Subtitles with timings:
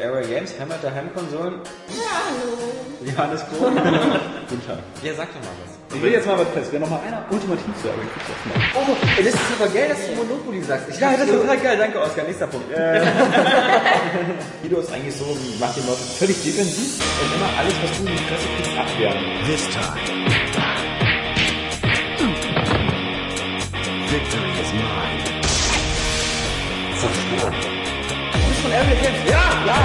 [0.00, 1.54] Area Games, Heimat der Heimkonsolen.
[1.88, 2.56] Ja, hallo.
[3.04, 3.70] Johannes Kohl.
[4.48, 4.78] Guten Tag.
[5.02, 5.96] Ja, sag doch mal was.
[5.96, 6.70] Ich will jetzt mal was fest.
[6.72, 8.14] Wäre noch mal einer ultimativ zu Area Games.
[8.74, 8.86] Oh,
[9.18, 10.88] das ist aber geil, dass du Monopoly sagst.
[10.90, 11.76] Ich Ja, das ist total geil.
[11.76, 12.24] Danke, Oskar.
[12.24, 12.66] Nächster Punkt.
[14.62, 18.12] Guido ist eigentlich so, macht die Leute völlig defensiv und immer alles, was du in
[18.12, 19.18] die Fresse kriegst, abwehren.
[19.46, 19.98] This time.
[24.08, 25.34] Victory is mine.
[27.04, 27.73] von
[28.74, 29.22] Area Games.
[29.30, 29.78] Ja, ja.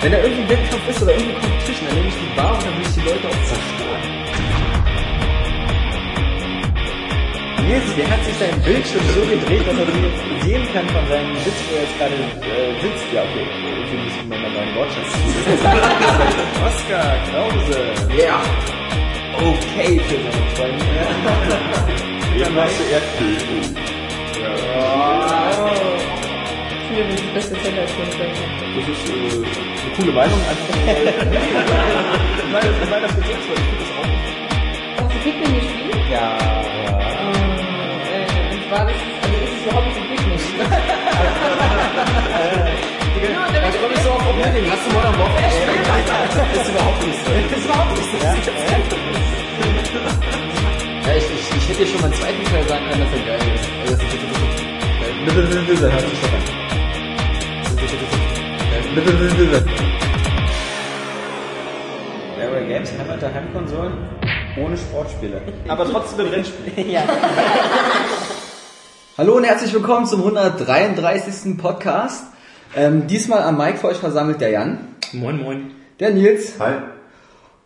[0.00, 2.64] Wenn da irgendwie ein Wettkampf ist oder irgendwie Competition, dann nehme ich die Bar und
[2.64, 4.02] dann will ich die Leute auch zerstören.
[7.64, 11.36] Nils, der hat sich sein Bildschirm so gedreht, dass er jetzt sehen kann von seinem
[11.44, 13.06] Sitz, wo er jetzt gerade äh, sitzt.
[13.12, 13.44] Ja, okay.
[13.44, 15.08] Irgendwie müssen wir mal meinen Wortschatz
[16.68, 17.80] Oskar Krause.
[18.20, 18.40] Ja.
[19.36, 20.84] Okay für seine Freunde.
[22.44, 23.93] Eben hast du Erdbeben.
[27.34, 28.04] Das beste Zelda-Spiel.
[28.04, 30.40] Das ist äh, eine coole Meinung.
[30.48, 31.02] Einfach weil,
[32.52, 33.58] weil, das- weil das gesetzt wird.
[33.58, 34.08] Ich finde das auch.
[35.04, 36.02] Hast du Pikmin gespielt?
[36.10, 36.60] Ja, ja.
[38.14, 40.38] Äh, und zwar, das ist, also ist es überhaupt nicht Pikmin.
[43.20, 44.66] genau, damit Da komme ich so auf Opening.
[44.70, 45.86] Hast du Modern Warfare gespielt?
[46.34, 47.30] Das ist überhaupt nicht so.
[47.34, 48.16] Das ist überhaupt nicht so.
[51.04, 53.42] Ja, ich, ich, ich hätte dir schon beim zweiten Teil sagen können, dass er geil
[53.54, 53.64] ist.
[53.82, 54.64] Also, das ist, das ist,
[55.24, 56.63] Nibbel, nibbel, nibbel, hört sich doch an.
[62.40, 63.92] Area Games, Heimat der Heimkonsolen.
[64.56, 65.42] Ohne Sportspiele.
[65.68, 66.72] Aber trotzdem ein Rennspiel.
[69.18, 71.58] Hallo und herzlich willkommen zum 133.
[71.58, 72.24] Podcast.
[72.74, 74.78] Ähm, diesmal am Mic für euch versammelt der Jan,
[75.12, 75.70] Moin, moin.
[76.00, 76.76] der Nils Hi.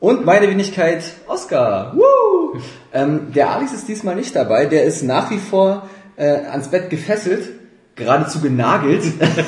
[0.01, 1.95] und meine Wenigkeit Oskar.
[1.95, 2.59] Woo!
[2.93, 6.91] Ähm, der Alex ist diesmal nicht dabei, der ist nach wie vor äh, ans Bett
[6.91, 7.51] gefesselt,
[7.99, 9.05] geradezu genagelt.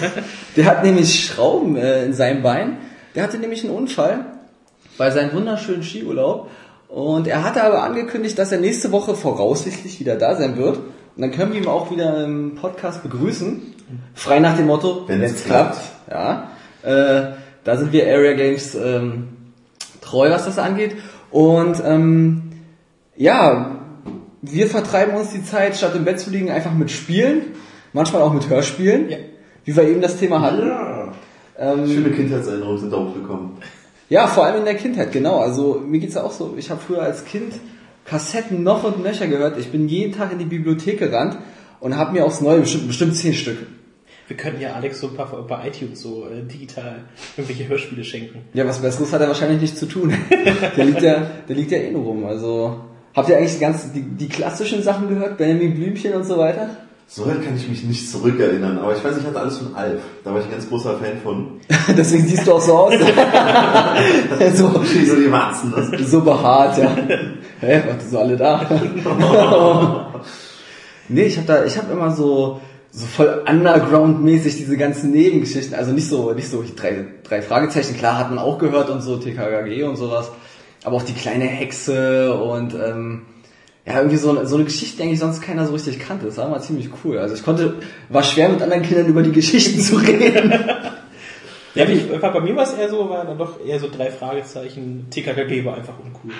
[0.56, 2.78] der hat nämlich Schrauben äh, in seinem Bein.
[3.14, 4.26] Der hatte nämlich einen Unfall
[4.98, 6.50] bei seinem wunderschönen Skiurlaub.
[6.88, 10.78] Und er hatte aber angekündigt, dass er nächste Woche voraussichtlich wieder da sein wird.
[10.78, 13.74] Und dann können wir ihn auch wieder im Podcast begrüßen.
[14.14, 15.78] Frei nach dem Motto, Wenn es es klappt.
[16.10, 16.50] Ja,
[16.82, 17.32] äh,
[17.64, 19.28] da sind wir Area Games ähm,
[20.00, 20.96] treu, was das angeht.
[21.30, 22.50] Und ähm,
[23.16, 23.76] ja,
[24.42, 27.42] wir vertreiben uns die Zeit, statt im Bett zu liegen, einfach mit Spielen.
[27.92, 29.08] Manchmal auch mit Hörspielen.
[29.08, 29.16] Ja.
[29.64, 30.70] Wie wir eben das Thema hatten.
[31.58, 33.50] Ähm, Schöne Kindheitserinnerungen sind da hochgekommen.
[34.08, 35.38] ja, vor allem in der Kindheit, genau.
[35.38, 36.54] Also mir geht's ja auch so.
[36.56, 37.54] Ich habe früher als Kind
[38.04, 39.58] Kassetten noch und nöcher gehört.
[39.58, 41.36] Ich bin jeden Tag in die Bibliothek gerannt
[41.80, 43.58] und habe mir aufs Neue bestimmt, bestimmt zehn Stück.
[44.26, 47.04] Wir könnten ja Alex so ein paar bei iTunes so äh, digital
[47.36, 48.42] irgendwelche Hörspiele schenken.
[48.54, 50.14] Ja, was Besseres hat er wahrscheinlich nicht zu tun.
[50.76, 52.24] der liegt ja, der liegt ja eh nur rum.
[52.24, 52.80] Also
[53.14, 55.36] habt ihr eigentlich die, ganz, die, die klassischen Sachen gehört?
[55.36, 56.70] Benjamin Blümchen und so weiter?
[57.12, 60.00] So weit kann ich mich nicht zurückerinnern, aber ich weiß, ich hatte alles von Alf.
[60.22, 61.60] Da war ich ein ganz großer Fan von.
[61.96, 62.94] Deswegen siehst du auch so aus.
[64.54, 65.74] so, so die Warzen.
[65.74, 66.08] Das.
[66.08, 66.96] so behaart, ja.
[67.58, 68.64] Hä, warte, so alle da?
[71.08, 72.60] nee, ich habe da, ich habe immer so,
[72.92, 78.18] so voll Underground-mäßig diese ganzen Nebengeschichten, also nicht so, nicht so drei, drei Fragezeichen, klar
[78.18, 80.30] hat man auch gehört und so, TKKG und sowas,
[80.84, 83.22] aber auch die kleine Hexe und, ähm,
[83.90, 86.26] ja, irgendwie so, so eine Geschichte, die eigentlich sonst keiner so richtig kannte.
[86.26, 87.18] Das war immer ziemlich cool.
[87.18, 87.74] Also ich konnte,
[88.08, 90.52] war schwer mit anderen Kindern über die Geschichten zu reden.
[91.72, 95.06] Ja, ich, bei mir war es eher so, war dann doch eher so drei Fragezeichen.
[95.08, 96.32] TKKG war einfach uncool.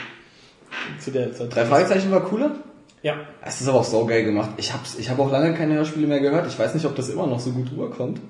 [0.98, 1.54] Zu der Zeit.
[1.54, 2.56] Drei Fragezeichen war cooler?
[3.02, 3.14] Ja.
[3.40, 4.50] Es ist aber auch so geil gemacht.
[4.56, 6.48] Ich hab's, ich habe auch lange keine Hörspiele mehr gehört.
[6.48, 8.20] Ich weiß nicht, ob das immer noch so gut rüberkommt.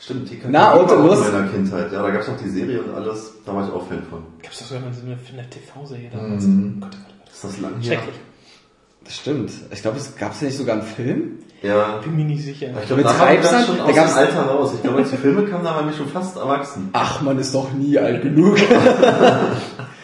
[0.00, 1.92] Stimmt, kann Na, und auch in meiner Kindheit.
[1.92, 3.34] Ja, da gab's auch die Serie und alles.
[3.44, 4.22] Da war ich auch Fan von.
[4.42, 6.44] Gab's doch sogar mal so eine, eine TV-Serie damals.
[6.44, 6.80] Mhm.
[6.80, 7.32] Gott, Gott, Gott.
[7.32, 7.82] Ist das lang?
[7.82, 8.14] Schrecklich.
[8.14, 8.27] Das
[9.16, 9.50] stimmt.
[9.72, 11.38] Ich glaube, es gab's ja nicht sogar einen Film.
[11.62, 11.98] Ja.
[12.04, 12.68] Bin mir nicht sicher.
[12.80, 13.52] Ich glaube, Mit da Treibsand?
[13.54, 14.70] dann schon Da aus dem gab's- Alter raus.
[14.74, 16.90] Ich glaube, als die Filme kamen, da waren wir schon fast erwachsen.
[16.92, 18.56] Ach, man ist doch nie alt genug.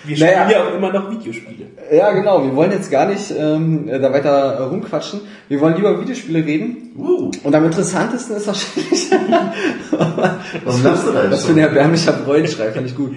[0.06, 0.50] Wir spielen Naja.
[0.50, 1.64] ja auch immer noch Videospiele.
[1.90, 2.44] ja, genau.
[2.44, 5.20] Wir wollen jetzt gar nicht ähm, da weiter rumquatschen.
[5.48, 6.92] Wir wollen lieber über Videospiele reden.
[6.98, 9.10] Uh, Und am interessantesten ist wahrscheinlich,
[10.64, 13.12] warum lachst du da jetzt was für ein erbärmlicher Freundschrei, fand ich gut.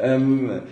[0.00, 0.62] Ähm,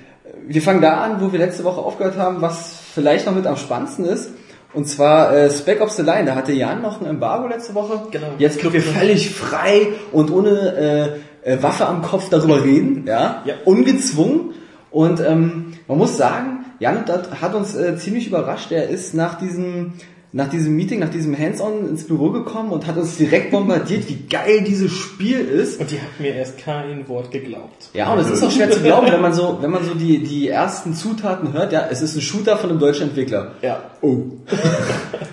[0.49, 3.57] wir fangen da an, wo wir letzte Woche aufgehört haben, was vielleicht noch mit am
[3.57, 4.31] spannendsten ist.
[4.73, 6.27] Und zwar äh, Spec Ops The Line.
[6.27, 8.03] Da hatte Jan noch ein Embargo letzte Woche.
[8.11, 8.29] Genau.
[8.39, 13.05] Jetzt können wir völlig frei und ohne äh, äh, Waffe am Kopf darüber reden.
[13.07, 13.43] Ja?
[13.45, 13.55] Ja.
[13.65, 14.55] Ungezwungen.
[14.91, 18.73] Und ähm, man muss sagen, Jan hat hat uns äh, ziemlich überrascht.
[18.73, 19.95] Er ist nach diesem
[20.33, 24.27] nach diesem Meeting, nach diesem Hands-on ins Büro gekommen und hat uns direkt bombardiert, wie
[24.29, 25.81] geil dieses Spiel ist.
[25.81, 27.91] Und die hat mir erst kein Wort geglaubt.
[27.95, 30.23] Ja, und es ist auch schwer zu glauben, wenn man so, wenn man so die,
[30.23, 33.53] die ersten Zutaten hört, ja, es ist ein Shooter von einem deutschen Entwickler.
[33.63, 33.83] Ja.
[34.03, 34.19] Oh.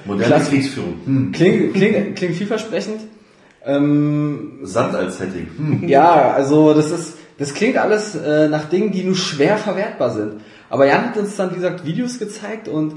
[0.05, 0.43] Moderne.
[0.43, 1.31] Kriegsführung.
[1.31, 3.01] Klingt, klingt, klingt vielversprechend.
[3.65, 5.47] Ähm, Sand als Setting.
[5.57, 5.87] Hm.
[5.87, 10.41] ja, also das ist, das klingt alles äh, nach Dingen, die nur schwer verwertbar sind.
[10.69, 12.95] Aber Jan hat uns dann, wie gesagt, Videos gezeigt und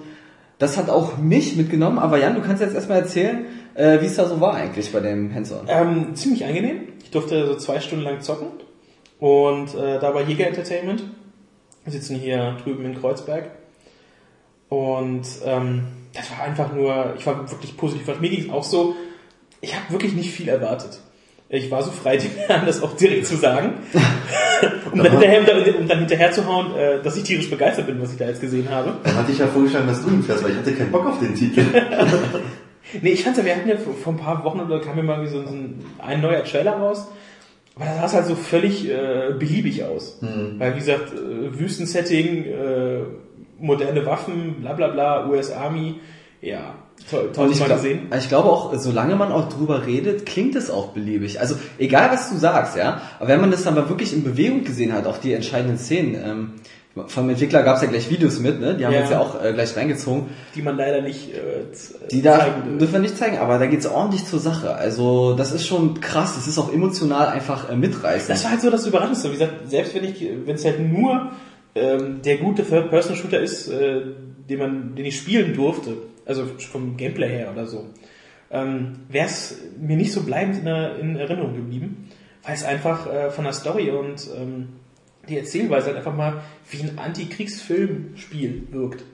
[0.61, 1.99] das hat auch mich mitgenommen.
[1.99, 5.01] Aber Jan, du kannst jetzt erstmal erzählen, äh, wie es da so war eigentlich bei
[5.01, 5.67] dem Hands-on.
[5.69, 6.83] Ähm, ziemlich angenehm.
[7.03, 8.49] Ich durfte so zwei Stunden lang zocken.
[9.19, 11.03] Und äh, da war Jäger Entertainment.
[11.85, 13.51] Wir sitzen hier drüben in Kreuzberg.
[14.69, 18.21] Und ähm, das war einfach nur, ich war wirklich positiv.
[18.21, 18.95] Mir ging es auch so,
[19.63, 21.01] ich habe wirklich nicht viel erwartet.
[21.53, 23.75] Ich war so frei, den Herren das auch direkt zu sagen.
[24.93, 28.13] um, dann hinterher, um dann hinterher zu hauen, äh, dass ich tierisch begeistert bin, was
[28.13, 28.97] ich da jetzt gesehen habe.
[29.03, 31.19] Dann hatte ich ja vorgeschlagen, dass du ihn fährst, weil ich hatte keinen Bock auf
[31.19, 31.63] den Titel.
[33.03, 35.25] Nee, ich fand's ja, wir hatten ja vor ein paar Wochen oder kam ja mal
[35.29, 37.07] so, ein, ein neuer Trailer raus.
[37.77, 40.19] Aber das sah es halt so völlig äh, beliebig aus.
[40.59, 43.03] Weil, wie gesagt, äh, Wüstensetting, äh,
[43.61, 46.01] moderne Waffen, bla bla bla, US Army,
[46.41, 46.75] ja,
[47.13, 48.09] Und toll ich, mal glaub, gesehen.
[48.19, 51.41] ich glaube auch, solange man auch drüber redet, klingt es auch beliebig.
[51.41, 53.01] Also egal, was du sagst, ja.
[53.19, 56.15] Aber wenn man das dann mal wirklich in Bewegung gesehen hat, auch die entscheidenden Szenen,
[56.25, 56.53] ähm,
[57.07, 58.75] vom Entwickler gab es ja gleich Videos mit, ne?
[58.75, 59.03] Die haben Ja.
[59.03, 60.25] uns ja auch äh, gleich reingezogen.
[60.57, 61.39] Die man leider nicht äh,
[62.11, 62.79] Die da zeigen dürfen.
[62.79, 64.75] dürfen wir nicht zeigen, aber da geht's ordentlich zur Sache.
[64.75, 68.31] Also das ist schon krass, das ist auch emotional einfach äh, mitreißend.
[68.31, 69.29] Das war halt so das Überraschendste.
[69.29, 71.31] Wie gesagt, selbst wenn ich, wenn es halt nur
[71.77, 74.01] ähm, der gute Third-Person-Shooter ist, äh,
[74.49, 75.93] den man, den ich spielen durfte,
[76.27, 77.89] also vom Gameplay her oder so,
[78.51, 82.09] ähm, wäre es mir nicht so bleibend in, in Erinnerung geblieben,
[82.43, 84.69] weil es einfach äh, von der Story und ähm,
[85.29, 89.05] die Erzählweise halt einfach mal wie ein Antikriegsfilmspiel wirkt.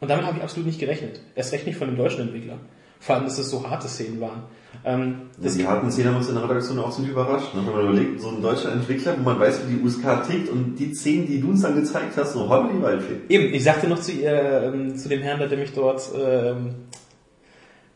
[0.00, 1.20] Und damit habe ich absolut nicht gerechnet.
[1.34, 2.58] Erst recht nicht von dem deutschen Entwickler.
[3.00, 4.44] Vor allem, dass es so harte Szenen waren.
[4.84, 7.54] Ähm, das die harten Szenen haben uns in der Redaktion auch ziemlich überrascht.
[7.54, 7.62] Ne?
[7.66, 10.76] Wenn man überlegt, so ein deutscher Entwickler, wo man weiß, wie die USK tickt und
[10.76, 13.16] die Szenen, die du uns dann gezeigt hast, so holla die Waldfee.
[13.28, 16.74] Eben, ich sagte noch zu, ihr, ähm, zu dem Herrn, der mich dort ähm,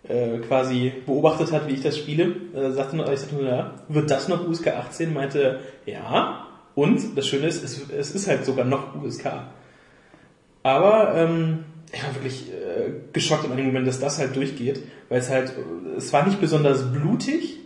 [0.09, 3.75] äh, quasi beobachtet hat, wie ich das spiele, äh, sagte noch, ich sagte nur, ja,
[3.89, 5.13] wird das noch USK 18?
[5.13, 6.47] Meinte, ja.
[6.75, 9.27] Und das Schöne ist, es, es ist halt sogar noch USK.
[10.63, 15.21] Aber ähm, ich war wirklich äh, geschockt in einem Moment, dass das halt durchgeht, weil
[15.21, 15.53] es halt,
[15.97, 17.59] es war nicht besonders blutig,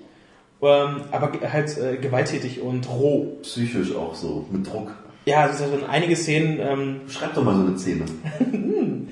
[0.63, 3.37] ähm, aber halt äh, gewalttätig und roh.
[3.43, 4.95] Psychisch auch so, mit Druck.
[5.27, 8.05] Ja, es sind einige Szenen, ähm, Schreib doch mal so eine Szene.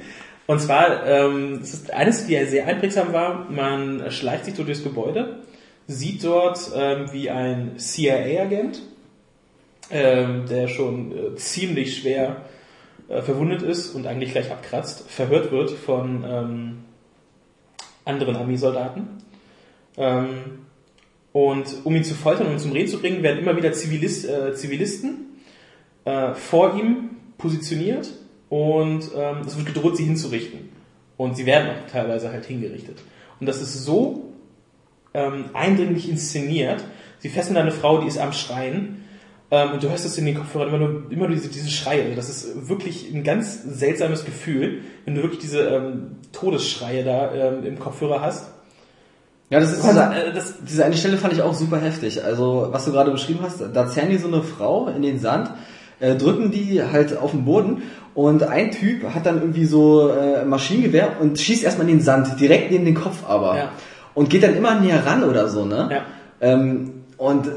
[0.47, 4.64] Und zwar, ähm, es ist eines, die ja sehr einprägsam war, man schleicht sich so
[4.64, 5.38] durchs Gebäude,
[5.87, 8.82] sieht dort ähm, wie ein CIA-Agent,
[9.91, 12.43] ähm, der schon äh, ziemlich schwer
[13.08, 16.78] äh, verwundet ist und eigentlich gleich abkratzt, verhört wird von ähm,
[18.04, 19.08] anderen Armeesoldaten.
[19.96, 20.28] Ähm,
[21.32, 24.54] und um ihn zu foltern und zum Reden zu bringen, werden immer wieder Zivilist, äh,
[24.54, 25.26] Zivilisten
[26.04, 28.10] äh, vor ihm positioniert
[28.49, 30.69] und ähm, es wird gedroht, sie hinzurichten.
[31.16, 32.99] Und sie werden auch teilweise halt hingerichtet.
[33.40, 34.32] Und das ist so
[35.14, 36.84] ähm, eindringlich inszeniert.
[37.19, 39.04] Sie fesseln eine Frau, die ist am Schreien.
[39.52, 42.04] Ähm, und du hörst es in den Kopfhörern immer nur, immer nur diese, diese Schreie.
[42.04, 47.32] Also das ist wirklich ein ganz seltsames Gefühl, wenn du wirklich diese ähm, Todesschreie da
[47.34, 48.46] ähm, im Kopfhörer hast.
[49.50, 52.25] Ja, das ist Also, diese, äh, das, diese eine Stelle fand ich auch super heftig.
[52.25, 55.50] Also, was du gerade beschrieben hast, da zerren die so eine Frau in den Sand,
[56.00, 57.82] äh, drücken die halt auf den Boden
[58.14, 62.40] und ein Typ hat dann irgendwie so äh, Maschinengewehr und schießt erstmal in den Sand,
[62.40, 63.56] direkt neben den Kopf aber.
[63.58, 63.69] Ja.
[64.14, 65.88] Und geht dann immer näher ran oder so, ne?
[65.90, 66.02] Ja.
[66.40, 67.49] Ähm, und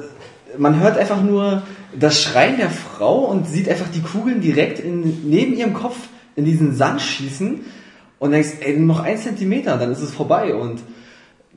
[0.58, 1.64] man hört einfach nur
[1.98, 5.96] das Schreien der Frau und sieht einfach die Kugeln direkt in, neben ihrem Kopf
[6.36, 7.62] in diesen Sand schießen
[8.20, 10.82] und denkst, ey, noch ein Zentimeter, dann ist es vorbei und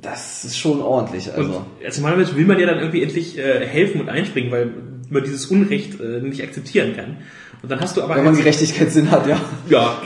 [0.00, 1.33] das ist schon ordentlich.
[1.33, 1.64] Also.
[1.85, 4.71] Also normalerweise will man ja dann irgendwie endlich äh, helfen und einspringen, weil
[5.11, 7.17] man dieses Unrecht äh, nicht akzeptieren kann.
[7.62, 9.40] Und dann hast du aber Wenn man Gerechtigkeitssinn hat, ja.
[9.69, 10.00] ja,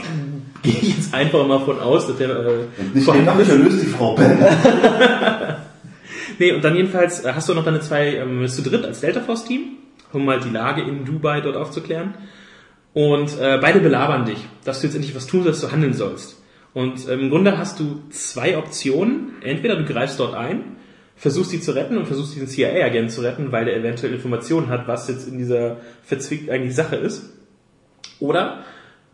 [0.63, 2.51] gehe ich jetzt einfach mal von aus, dass der äh,
[2.93, 4.17] Nicht vorhanden den Bücher löst die Frau.
[6.39, 9.01] Nee, und dann jedenfalls äh, hast du noch deine zwei, ähm, bist du dritt als
[9.01, 9.77] Delta Force Team,
[10.11, 12.15] um mal die Lage in Dubai dort aufzuklären.
[12.93, 16.41] Und äh, beide belabern dich, dass du jetzt endlich was tun sollst, du handeln sollst.
[16.73, 19.33] Und ähm, im Grunde hast du zwei Optionen.
[19.41, 20.77] Entweder du greifst dort ein,
[21.15, 24.87] versuchst sie zu retten und versuchst diesen CIA-Agent zu retten, weil der eventuell Informationen hat,
[24.87, 27.33] was jetzt in dieser verzwickt eigentlich Sache ist.
[28.19, 28.63] Oder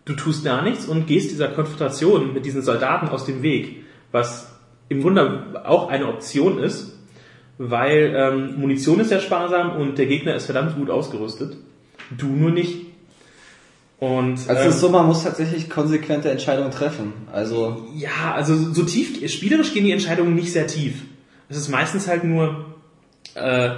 [0.05, 4.51] du tust gar nichts und gehst dieser Konfrontation mit diesen Soldaten aus dem Weg, was
[4.88, 6.99] im Grunde auch eine Option ist,
[7.59, 11.57] weil ähm, Munition ist sehr sparsam und der Gegner ist verdammt gut ausgerüstet.
[12.17, 12.87] Du nur nicht.
[13.99, 17.11] Und Also ähm, es ist so, man muss tatsächlich konsequente Entscheidungen treffen.
[17.31, 21.03] Also ja, also so tief, spielerisch gehen die Entscheidungen nicht sehr tief.
[21.49, 22.65] Es ist meistens halt nur,
[23.35, 23.71] äh,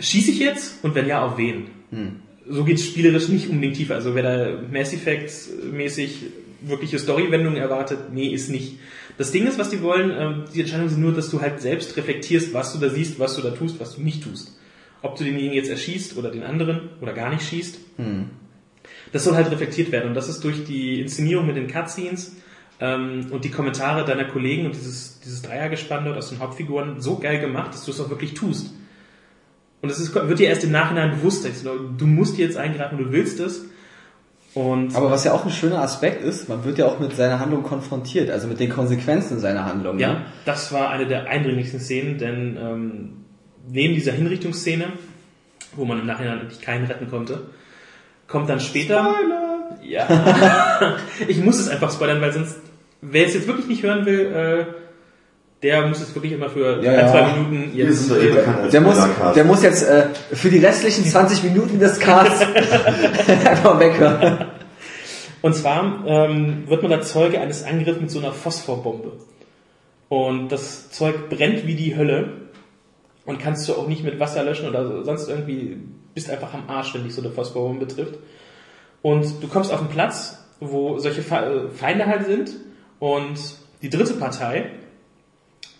[0.00, 1.68] schieße ich jetzt und wenn ja, auf wen?
[2.48, 3.94] So geht's spielerisch nicht unbedingt tiefer.
[3.94, 5.32] Also wer da Mass Effect
[5.72, 6.22] mäßig
[6.62, 8.12] wirkliche Storywendung erwartet.
[8.12, 8.78] Nee, ist nicht.
[9.18, 11.96] Das Ding ist, was die wollen, ähm, die Entscheidung sind nur, dass du halt selbst
[11.96, 14.56] reflektierst, was du da siehst, was du da tust, was du nicht tust.
[15.02, 17.78] Ob du denjenigen jetzt erschießt oder den anderen oder gar nicht schießt.
[19.12, 22.36] Das soll halt reflektiert werden und das ist durch die Inszenierung mit den Cutscenes
[22.80, 27.18] ähm, und die Kommentare deiner Kollegen und dieses, dieses Dreiergespann dort aus den Hauptfiguren so
[27.18, 28.72] geil gemacht, dass du es auch wirklich tust.
[29.80, 33.66] Und es wird dir erst im Nachhinein bewusst, du musst jetzt eingreifen, du willst es.
[34.54, 37.38] Und Aber was ja auch ein schöner Aspekt ist, man wird ja auch mit seiner
[37.38, 39.98] Handlung konfrontiert, also mit den Konsequenzen seiner Handlung.
[39.98, 40.20] ja, Ne?
[40.44, 43.12] das war eine der eindringlichsten Szenen, denn ähm,
[43.68, 44.86] neben dieser Hinrichtungsszene,
[45.76, 47.42] wo man im Nachhinein eigentlich keinen retten konnte,
[48.26, 49.14] kommt dann später.
[49.82, 50.06] Ja.
[51.28, 52.58] ich muss es einfach spoilern, weil sonst,
[53.00, 54.66] wer es jetzt wirklich nicht hören will, äh,
[55.62, 57.08] der muss es wirklich immer für Ja, ein, ja.
[57.08, 58.10] zwei Minuten jetzt.
[58.12, 58.96] eh Der muss,
[59.34, 62.42] der muss jetzt äh, für die restlichen 20 Minuten des Casts
[63.44, 64.46] einfach weghören.
[65.42, 69.12] Und zwar ähm, wird man da Zeuge eines Angriffs mit so einer Phosphorbombe.
[70.08, 72.32] Und das Zeug brennt wie die Hölle.
[73.24, 75.76] Und kannst du auch nicht mit Wasser löschen oder sonst irgendwie,
[76.14, 78.14] bist einfach am Arsch, wenn dich so eine Phosphorbombe trifft.
[79.02, 82.52] Und du kommst auf einen Platz, wo solche Fe- Feinde halt sind.
[83.00, 83.38] Und
[83.82, 84.70] die dritte Partei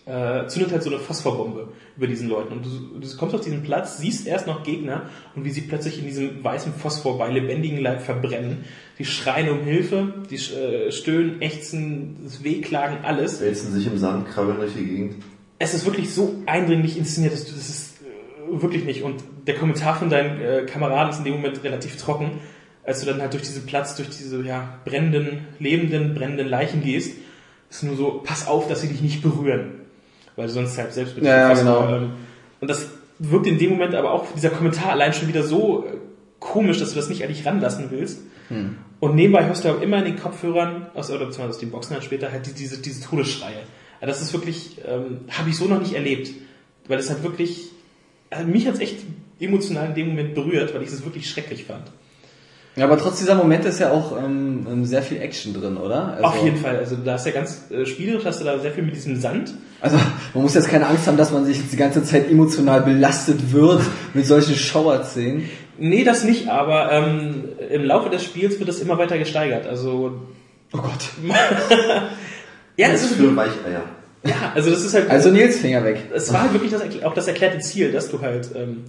[0.09, 2.53] äh, zündet halt so eine Phosphorbombe über diesen Leuten.
[2.53, 5.03] Und du, du kommst auf diesen Platz, siehst erst noch Gegner
[5.35, 8.65] und wie sie plötzlich in diesem weißen Phosphor bei lebendigem Leib verbrennen.
[8.97, 13.39] Die schreien um Hilfe, die äh, stöhnen, ächzen, das Wehklagen, alles.
[13.39, 15.15] Wälzen sich im Sand, krabbeln durch die Gegend.
[15.59, 19.03] Es ist wirklich so eindringlich inszeniert, dass du das ist äh, wirklich nicht.
[19.03, 22.39] Und der Kommentar von deinen äh, Kameraden ist in dem Moment relativ trocken,
[22.83, 27.15] als du dann halt durch diesen Platz, durch diese ja, brennenden, lebenden, brennenden Leichen gehst,
[27.69, 29.78] ist nur so, pass auf, dass sie dich nicht berühren.
[30.39, 31.87] Weil du sonst halt selbst Ja, ja, genau.
[31.89, 32.11] ähm,
[32.61, 32.87] Und das
[33.19, 35.91] wirkt in dem Moment aber auch, dieser Kommentar allein schon wieder so äh,
[36.39, 38.19] komisch, dass du das nicht eigentlich ranlassen willst.
[38.99, 41.93] Und nebenbei hörst du aber immer in den Kopfhörern, aus, oder beziehungsweise aus den Boxen
[41.93, 43.61] halt später, halt die- diese, diese Todesschreie.
[44.01, 46.31] Ja, das ist wirklich, ähm, habe ich so noch nicht erlebt.
[46.87, 47.65] Weil es halt wirklich,
[48.31, 48.99] also mich hat's echt
[49.39, 51.83] emotional in dem Moment berührt, weil ich es wirklich schrecklich fand.
[52.75, 56.13] Ja, aber trotz dieser Momente ist ja auch ähm, ähm, sehr viel Action drin, oder?
[56.13, 58.71] Also, Auf jeden Fall, also da ist ja ganz äh, spielerisch, hast du da sehr
[58.71, 59.53] viel mit diesem Sand.
[59.81, 59.97] Also
[60.33, 63.51] man muss jetzt keine Angst haben, dass man sich jetzt die ganze Zeit emotional belastet
[63.53, 63.81] wird
[64.13, 65.49] mit solchen Schauerszenen.
[65.77, 69.65] Nee, das nicht, aber ähm, im Laufe des Spiels wird das immer weiter gesteigert.
[69.65, 70.19] Also,
[70.73, 71.09] Oh Gott.
[72.77, 73.83] ja, Das ist ist, für Weicheier.
[74.23, 76.09] ja, also das ist halt, Also Nils Finger weg.
[76.13, 78.83] es war halt wirklich das, auch das erklärte Ziel, dass du halt ähm,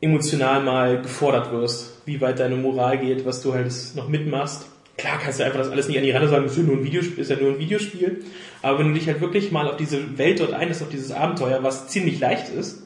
[0.00, 4.66] emotional mal gefordert wirst, wie weit deine Moral geht, was du halt noch mitmachst.
[4.98, 6.84] Klar kannst du einfach das alles nicht an die Rande sagen, ist ja nur ein
[6.84, 8.24] Videospiel, ist ja nur ein Videospiel.
[8.62, 11.62] Aber wenn du dich halt wirklich mal auf diese Welt dort einlässt, auf dieses Abenteuer,
[11.62, 12.82] was ziemlich leicht ist,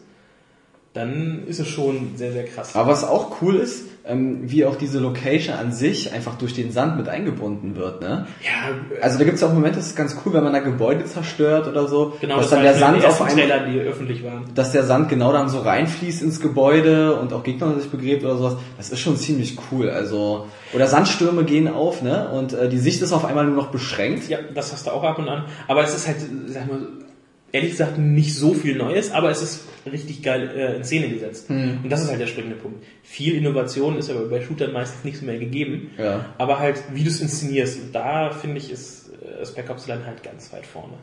[0.94, 2.76] dann ist es schon sehr, sehr krass.
[2.76, 6.72] Aber was auch cool ist, ähm, wie auch diese Location an sich einfach durch den
[6.72, 8.26] Sand mit eingebunden wird, ne?
[8.42, 11.04] Ja, Also da gibt es auch Momente, das ist ganz cool, wenn man da Gebäude
[11.04, 14.44] zerstört oder so, genau, dass das dann der Sand auf einmal Trailer, die öffentlich waren.
[14.54, 18.36] dass der Sand genau dann so reinfließt ins Gebäude und auch Gegner sich begräbt oder
[18.36, 19.88] sowas, das ist schon ziemlich cool.
[19.88, 22.28] Also oder Sandstürme gehen auf, ne?
[22.30, 24.28] Und äh, die Sicht ist auf einmal nur noch beschränkt.
[24.28, 25.44] Ja, das hast du auch ab und an.
[25.68, 26.80] Aber es ist halt, sag mal,
[27.52, 31.50] ehrlich gesagt nicht so viel Neues, aber es ist richtig geil äh, in Szene gesetzt.
[31.50, 32.82] Und das ist halt der springende Punkt.
[33.02, 35.90] Viel Innovation ist aber bei Shootern meistens nicht mehr gegeben.
[35.98, 36.24] Ja.
[36.38, 37.80] Aber halt, wie du es inszenierst.
[37.80, 40.94] Und da finde ich, ist äh, Spec Ops dann halt ganz weit vorne.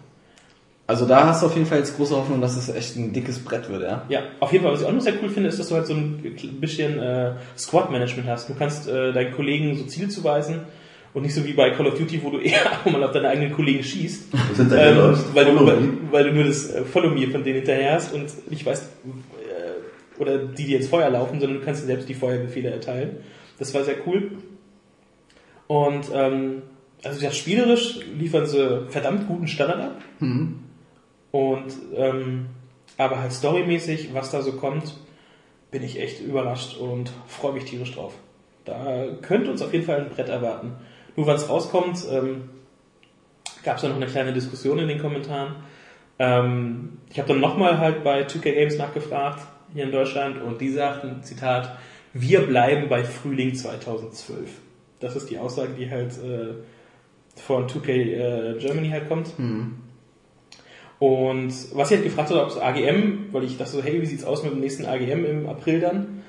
[0.87, 3.37] Also da hast du auf jeden Fall jetzt große Hoffnung, dass es echt ein dickes
[3.37, 4.05] Brett wird, ja.
[4.09, 4.73] Ja, auf jeden Fall.
[4.73, 6.19] Was ich auch noch sehr cool finde, ist, dass du halt so ein
[6.59, 8.49] bisschen äh, Squad-Management hast.
[8.49, 10.61] Du kannst äh, deinen Kollegen so Ziele zuweisen
[11.13, 13.29] und nicht so wie bei Call of Duty, wo du eher auch mal auf deine
[13.29, 14.33] eigenen Kollegen schießt.
[14.59, 15.77] Ähm, weil, du, weil,
[16.11, 20.21] weil du nur das äh, Follow Me von denen hinterher hast und nicht weißt, äh,
[20.21, 23.17] oder die, die ins Feuer laufen, sondern du kannst dir selbst die Feuerbefehle erteilen.
[23.57, 24.31] Das war sehr cool.
[25.67, 26.63] Und ähm,
[27.03, 30.01] also ja, spielerisch liefern sie verdammt guten Standard ab.
[31.31, 32.47] Und ähm,
[32.97, 34.95] aber halt storymäßig, was da so kommt,
[35.71, 38.13] bin ich echt überrascht und freue mich tierisch drauf.
[38.65, 40.73] Da könnte uns auf jeden Fall ein Brett erwarten.
[41.15, 42.49] Nur wann es rauskommt, ähm,
[43.63, 45.55] gab es da noch eine kleine Diskussion in den Kommentaren.
[46.17, 50.71] Ähm, ich habe dann nochmal halt bei 2K Games nachgefragt, hier in Deutschland, und die
[50.71, 51.77] sagten, Zitat,
[52.13, 54.49] wir bleiben bei Frühling 2012.
[54.99, 56.55] Das ist die Aussage, die halt äh,
[57.35, 59.33] von 2K äh, Germany halt kommt.
[60.99, 64.05] Und was ich halt gefragt habe, ob es AGM, weil ich dachte so, hey, wie
[64.05, 66.23] sieht's aus mit dem nächsten AGM im April dann?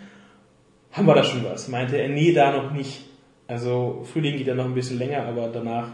[0.92, 1.68] Haben wir da schon was?
[1.68, 3.04] Meinte er, nee, da noch nicht.
[3.50, 5.88] Also Frühling geht ja noch ein bisschen länger, aber danach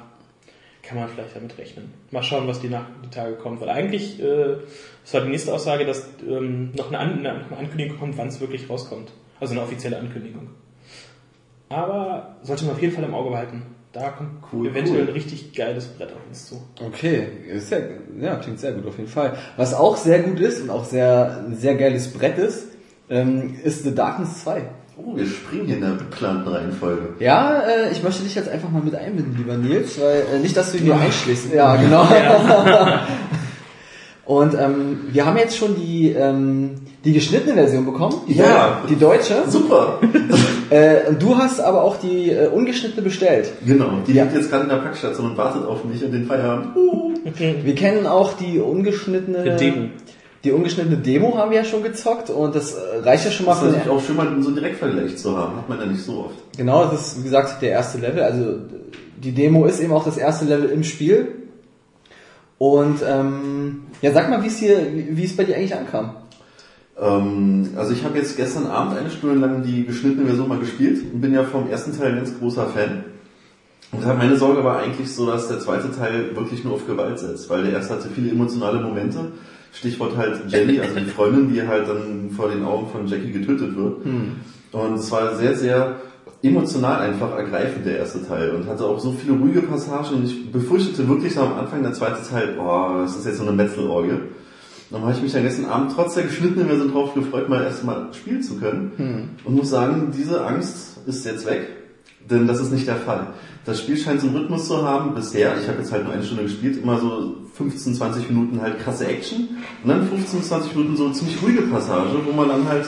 [0.82, 1.90] kann man vielleicht damit rechnen.
[2.10, 3.62] Mal schauen, was die, nach, die Tage kommt.
[3.62, 4.56] Weil eigentlich, äh,
[5.02, 8.40] das war die nächste Aussage, dass ähm, noch eine, An eine Ankündigung kommt, wann es
[8.40, 9.10] wirklich rauskommt.
[9.40, 10.48] Also eine offizielle Ankündigung.
[11.70, 13.62] Aber sollte man auf jeden Fall im Auge behalten.
[13.92, 15.08] Da kommt Cool, eventuell cool.
[15.08, 16.62] ein richtig geiles Brett auf uns zu.
[16.84, 17.78] Okay, ist ja,
[18.20, 19.34] ja, klingt sehr gut auf jeden Fall.
[19.56, 22.68] Was auch sehr gut ist und auch sehr, sehr geiles Brett ist,
[23.08, 24.62] ähm, ist The Darkness 2.
[24.98, 27.08] Oh, wir springen hier in der geplanten Reihenfolge.
[27.18, 30.56] Ja, äh, ich möchte dich jetzt einfach mal mit einbinden, lieber Nils, weil äh, nicht,
[30.56, 31.52] dass du hier einschlägst.
[31.52, 32.08] Ja, genau.
[34.24, 36.70] Und ähm, wir haben jetzt schon die, ähm,
[37.04, 38.82] die geschnittene Version bekommen, die, Ja.
[38.88, 39.44] Die deutsche.
[39.48, 40.00] Super!
[40.68, 43.52] Äh, und du hast aber auch die äh, ungeschnittene bestellt.
[43.64, 44.24] genau, die Ja.
[44.24, 46.74] liegt jetzt gerade in der Packstation und wartet auf mich und den Feierabend.
[46.74, 47.14] Uh.
[47.62, 49.90] Wir kennen auch die ungeschnittene Demo.
[50.45, 53.52] Die ungeschnittene Demo haben wir ja schon gezockt und das äh, reicht ja schon mal
[53.52, 55.57] Das ist natürlich auch schön, mal so einen Direktvergleich zu haben.
[55.57, 56.57] Hat man ja nicht so oft.
[56.57, 58.23] Genau, das ist wie gesagt der erste Level.
[58.23, 58.59] Also
[59.16, 61.28] die Demo ist eben auch das erste Level im Spiel.
[62.59, 64.78] Und ähm, ja, sag mal, wie es hier,
[65.11, 66.16] wie es bei dir eigentlich ankam.
[66.99, 71.02] Ähm, also ich habe jetzt gestern Abend eine Stunde lang die geschnittene Version mal gespielt
[71.12, 73.05] und bin ja vom ersten Teil ein ganz großer Fan.
[73.93, 77.49] Und meine Sorge war eigentlich so, dass der zweite Teil wirklich nur auf Gewalt setzt,
[77.49, 79.33] weil der erste hatte viele emotionale Momente.
[79.78, 83.76] Stichwort halt Jenny, also die Freundin, die halt dann vor den Augen von Jackie getötet
[83.76, 84.04] wird.
[84.73, 85.97] Und es war sehr, sehr
[86.42, 88.50] emotional einfach ergreifend, der erste Teil.
[88.50, 90.16] Und hatte auch so viele ruhige Passagen.
[90.16, 93.42] Und ich befürchtete wirklich so am Anfang der zweite Teil, oh, das ist jetzt so
[93.42, 94.18] eine Metzelorgie.
[94.90, 98.14] Dann habe ich mich dann gestern Abend trotz der geschnittenen Version drauf gefreut, mal erstmal
[98.14, 99.37] spielen zu können.
[99.45, 101.66] Und muss sagen, diese Angst ist jetzt weg.
[102.30, 103.28] Denn das ist nicht der Fall.
[103.66, 106.23] Das Spiel scheint so einen Rhythmus zu haben, bisher, ich habe jetzt halt nur eine
[106.23, 109.49] Stunde gespielt, immer so 15, 20 Minuten halt krasse Action
[109.82, 112.87] und dann 15, 20 Minuten so ziemlich ruhige Passage, wo man dann halt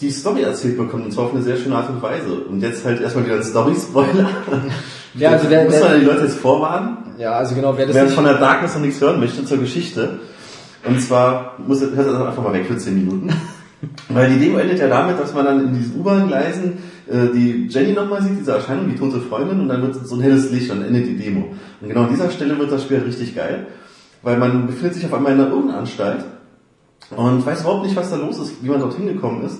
[0.00, 2.32] die Story erzählt bekommt und zwar auf eine sehr schöne Art und Weise.
[2.48, 4.28] Und jetzt halt erstmal wieder ein Story-Spoiler.
[5.14, 6.96] Ja, also wer- Muss wer- man die Leute jetzt vorwarnen?
[7.18, 10.20] Ja, also genau, wer das Wer von der Darkness noch nichts hören möchte zur Geschichte,
[10.86, 13.28] und zwar, muss, hört das einfach mal weg für 10 Minuten.
[14.08, 16.78] Weil die Demo endet ja damit, dass man dann in diesen U-Bahn-Gleisen
[17.08, 20.20] äh, die Jenny nochmal sieht, diese Erscheinung, die tote Freundin, und dann wird so ein
[20.20, 21.48] helles Licht und dann endet die Demo.
[21.80, 23.66] Und genau an dieser Stelle wird das Spiel halt richtig geil,
[24.22, 26.24] weil man befindet sich auf einmal in einer Irrenanstalt
[27.16, 29.58] und weiß überhaupt nicht, was da los ist, wie man dorthin gekommen ist.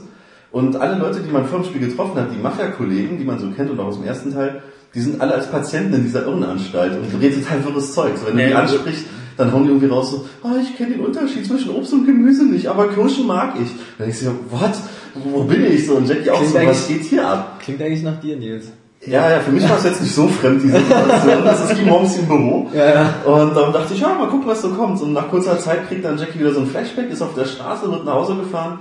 [0.50, 3.50] Und alle Leute, die man vor dem Spiel getroffen hat, die Mafia-Kollegen, die man so
[3.50, 4.62] kennt und auch aus dem ersten Teil,
[4.94, 8.12] die sind alle als Patienten in dieser Irrenanstalt und reden total wirres Zeug.
[8.16, 10.90] So, wenn du die also- ansprichst, dann hauen die irgendwie raus so, ah, ich kenne
[10.90, 13.70] den Unterschied zwischen Obst und Gemüse nicht, aber Kirschen mag ich.
[13.96, 14.72] Dann denkst du dir, what?
[15.14, 15.94] Wo bin ich so?
[15.96, 17.60] Und Jackie auch so, was geht hier ab?
[17.60, 18.72] klingt eigentlich nach dir, Nils.
[19.04, 21.44] Ja, ja, für mich war es jetzt nicht so fremd, diese Situation.
[21.44, 22.68] Das ist wie morgens im Büro.
[22.72, 23.14] Ja, ja.
[23.24, 25.00] Und dann dachte ich, ja, mal gucken, was so kommt.
[25.00, 27.90] Und nach kurzer Zeit kriegt dann Jackie wieder so ein Flashback, ist auf der Straße,
[27.90, 28.78] wird nach Hause gefahren.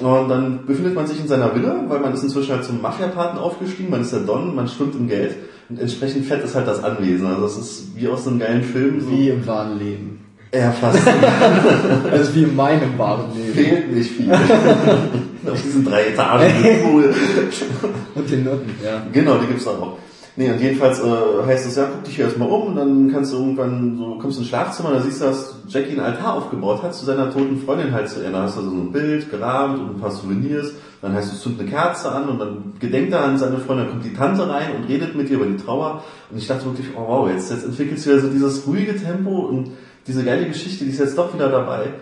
[0.00, 3.36] Und dann befindet man sich in seiner Villa, weil man ist inzwischen halt zum Mafia-Paten
[3.36, 5.34] aufgestiegen, man ist der Don, man schwimmt im Geld.
[5.68, 7.26] Und entsprechend fett ist halt das Anwesen.
[7.26, 9.00] Also das ist wie aus einem geilen Film.
[9.00, 9.10] So.
[9.10, 10.24] Wie im wahren Leben.
[10.54, 11.00] Ja, fast.
[12.10, 13.54] Also wie in meinem wahren Leben.
[13.54, 14.32] Fehlt nicht viel.
[15.50, 16.52] auf diesen drei Etagen.
[18.14, 19.02] Und den Nutten, ja.
[19.12, 19.98] Genau, die gibt's dann auch.
[20.38, 23.32] Nee, und jedenfalls äh, heißt es, ja, guck dich hier erstmal um und dann kannst
[23.32, 26.34] du irgendwann so, kommst du ins Schlafzimmer und da siehst du, dass Jackie ein Altar
[26.34, 28.42] aufgebaut hat zu seiner toten Freundin halt zu erinnern.
[28.42, 30.74] Da hast du so ein Bild gerahmt und ein paar Souvenirs.
[31.02, 33.94] Dann heißt es, zünd eine Kerze an und dann gedenkt er an seine Freundin, dann
[33.94, 36.04] kommt die Tante rein und redet mit ihr über die Trauer.
[36.30, 39.40] Und ich dachte wirklich, oh wow, jetzt, jetzt entwickelt sich wieder so dieses ruhige Tempo
[39.40, 39.72] und
[40.06, 41.94] diese geile Geschichte, die ist jetzt doch wieder dabei.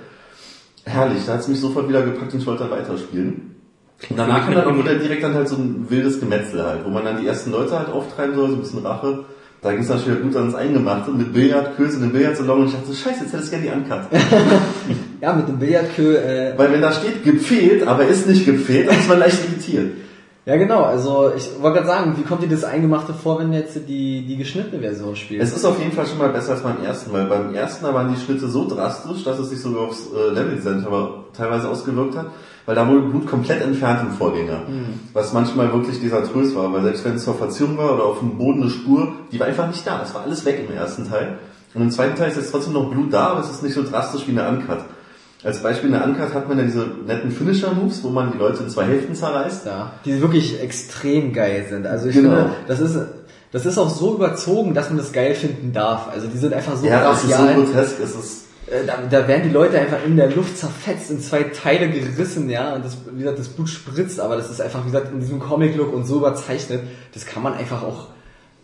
[0.86, 3.56] Herrlich, da hat's mich sofort wieder gepackt und ich wollte weiterspielen.
[4.08, 6.90] Und danach kam dann auch wieder direkt dann halt so ein wildes Gemetzel halt, wo
[6.90, 9.24] man dann die ersten Leute halt auftreiben soll, so ein bisschen Rache.
[9.62, 12.86] Da ging es wieder gut ans Eingemachte mit Billard, Köse, einem Billardsalon und ich dachte
[12.86, 14.00] so, scheiße, jetzt hättest du gerne die Uncut.
[15.20, 18.98] Ja, mit dem Billardkö, äh, Weil wenn da steht, gepfählt, aber ist nicht gepfählt, dann
[18.98, 19.94] ist man leicht irritiert.
[20.46, 23.58] Ja genau, also ich wollte gerade sagen, wie kommt dir das Eingemachte vor, wenn du
[23.58, 25.46] jetzt die, die geschnittene Version spielst?
[25.52, 27.92] Es ist auf jeden Fall schon mal besser als beim ersten, weil beim ersten da
[27.92, 32.16] waren die Schnitte so drastisch, dass es sich sogar aufs äh, Level Center teilweise ausgewirkt
[32.16, 32.26] hat,
[32.64, 34.62] weil da wurde Blut komplett entfernt im Vorgänger.
[35.12, 38.38] Was manchmal wirklich desaströs war, weil selbst wenn es zur Verzierung war oder auf dem
[38.38, 40.00] Boden eine Spur, die war einfach nicht da.
[40.02, 41.38] Es war alles weg im ersten Teil.
[41.74, 43.82] Und im zweiten Teil ist jetzt trotzdem noch Blut da, aber es ist nicht so
[43.82, 44.78] drastisch wie in der Uncut.
[45.44, 48.62] Als Beispiel in der Uncut hat man ja diese netten Finisher-Moves, wo man die Leute
[48.64, 49.66] in zwei Hälften zerreißt.
[49.66, 51.86] Ja, die wirklich extrem geil sind.
[51.86, 52.30] Also ich Genau.
[52.34, 52.98] finde, das ist,
[53.52, 56.08] das ist auch so überzogen, dass man das geil finden darf.
[56.08, 59.28] Also die sind einfach so Ja, es ist so grotesk, es ist Äh, da, da
[59.28, 62.96] werden die Leute einfach in der Luft zerfetzt, in zwei Teile gerissen, ja, und das,
[63.12, 66.04] wie gesagt, das Blut spritzt, aber das ist einfach, wie gesagt, in diesem Comic-Look und
[66.04, 66.80] so überzeichnet,
[67.14, 68.08] das kann man einfach auch,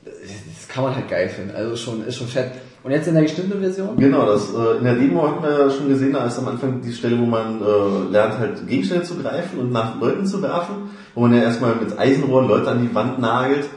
[0.05, 2.51] das kann man halt geil finden, also schon, ist schon fett.
[2.85, 3.97] Und jetzt in der geschnittenen Version?
[3.97, 6.81] Genau, das äh, in der Demo hat man ja schon gesehen, da ist am Anfang
[6.81, 10.91] die Stelle, wo man äh, lernt halt Gegenstände zu greifen und nach Leuten zu werfen,
[11.15, 13.69] wo man ja erstmal mit Eisenrohren Leute an die Wand nagelt.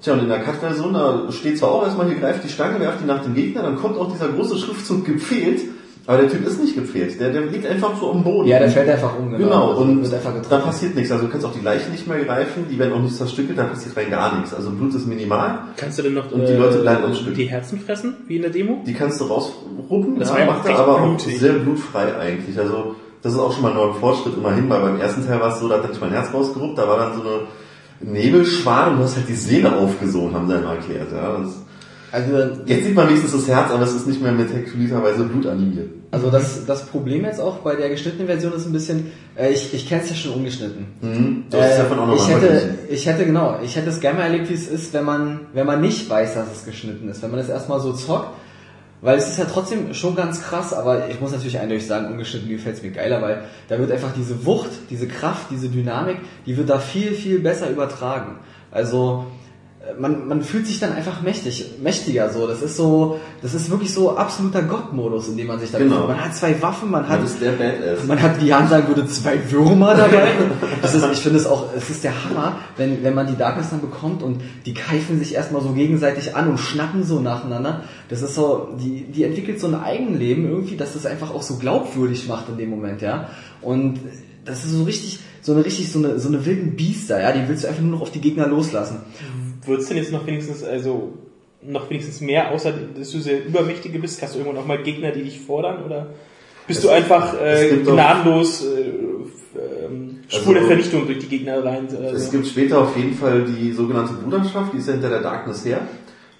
[0.00, 3.02] Tja, und in der Cut-Version, da steht zwar auch erstmal, hier greift die Stange, werft
[3.02, 5.60] die nach dem Gegner, dann kommt auch dieser große Schriftzug gepfählt,
[6.10, 7.20] Aber der Typ ist nicht gepfählt.
[7.20, 8.48] Der, der liegt einfach so am Boden.
[8.48, 11.12] Ja, der fällt einfach um, Genau, Also und wird einfach da passiert nichts.
[11.12, 13.62] Also du kannst auch die Leichen nicht mehr greifen, die werden auch nicht zerstückelt, da
[13.62, 14.52] passiert rein gar nichts.
[14.52, 15.60] Also Blut ist minimal.
[15.76, 17.36] Kannst du denn noch Und die Leute bleiben am Stück.
[17.36, 18.82] die Herzen fressen, wie in der Demo?
[18.84, 21.38] Die kannst du rausruppen, Das ja, macht auch er aber auch blutig.
[21.38, 22.58] sehr blutfrei eigentlich.
[22.58, 25.60] Also das ist auch schon mal ein Fortschritt immerhin, weil beim ersten Teil war es
[25.60, 28.98] so, da hat dann nicht mein Herz rausgeruppt, da war dann so eine Nebelschwan und
[28.98, 31.12] du hast halt die Seele aufgesogen, haben sie dann mal erklärt.
[31.12, 31.38] Ja.
[31.38, 31.62] Das,
[32.12, 32.32] Also,
[32.66, 35.90] jetzt sieht man wenigstens das Herz, aber es ist nicht mehr mit hektoliterweise Blut animiert.
[36.10, 39.72] also das, das Problem jetzt auch bei der geschnittenen Version ist ein bisschen, äh, ich,
[39.72, 40.86] ich kenne es ja schon ungeschnitten.
[41.00, 41.44] Mhm.
[41.50, 44.24] Es Äh, davon auch noch ich hätte, ich hätte genau, ich hätte es gerne mal
[44.24, 47.30] erlebt, wie es ist, wenn man, wenn man nicht weiß, dass es geschnitten ist, wenn
[47.30, 48.34] man es erstmal so zockt,
[49.02, 52.50] weil es ist ja trotzdem schon ganz krass, aber ich muss natürlich eindeutig sagen, ungeschnitten
[52.50, 56.56] gefällt es mir geiler, weil da wird einfach diese Wucht, diese Kraft, diese Dynamik, die
[56.56, 58.36] wird da viel, viel besser übertragen.
[58.70, 59.26] Also
[59.98, 62.46] man, man fühlt sich dann einfach mächtig, mächtiger so.
[62.46, 65.94] Das ist so, das ist wirklich so absoluter Gottmodus, in dem man sich da Genau.
[66.02, 66.16] befindet.
[66.16, 67.20] Man hat zwei Waffen, man hat
[68.06, 70.28] man hat, wie Jan sagen würde, zwei Würmer dabei.
[70.82, 73.70] Das ist, ich finde es auch, es ist der Hammer, wenn, wenn man die Darkness
[73.70, 77.84] dann bekommt und die keifen sich erstmal so gegenseitig an und schnappen so nacheinander.
[78.08, 81.56] Das ist so, die, die entwickelt so ein Eigenleben irgendwie, dass das einfach auch so
[81.56, 83.28] glaubwürdig macht in dem Moment, ja.
[83.60, 84.00] Und
[84.44, 87.48] das ist so richtig, so eine richtig, so eine, so eine wilden Biester, ja, die
[87.48, 88.98] willst du einfach nur noch auf die Gegner loslassen.
[89.64, 91.12] Würdest du denn jetzt noch wenigstens, also
[91.62, 95.10] noch wenigstens mehr, außer dass du sehr übermächtige bist, hast du irgendwann auch mal Gegner,
[95.10, 95.84] die dich fordern?
[95.84, 96.06] Oder
[96.66, 98.80] bist Es- du einfach es äh, gnadenlos äh,
[99.86, 101.88] ähm, Spur der Also- Vernichtung durch die Gegner rein?
[101.90, 105.20] Also, Es gibt später auf jeden Fall die sogenannte Bruderschaft, die ist ja hinter der
[105.22, 105.80] Darkness her.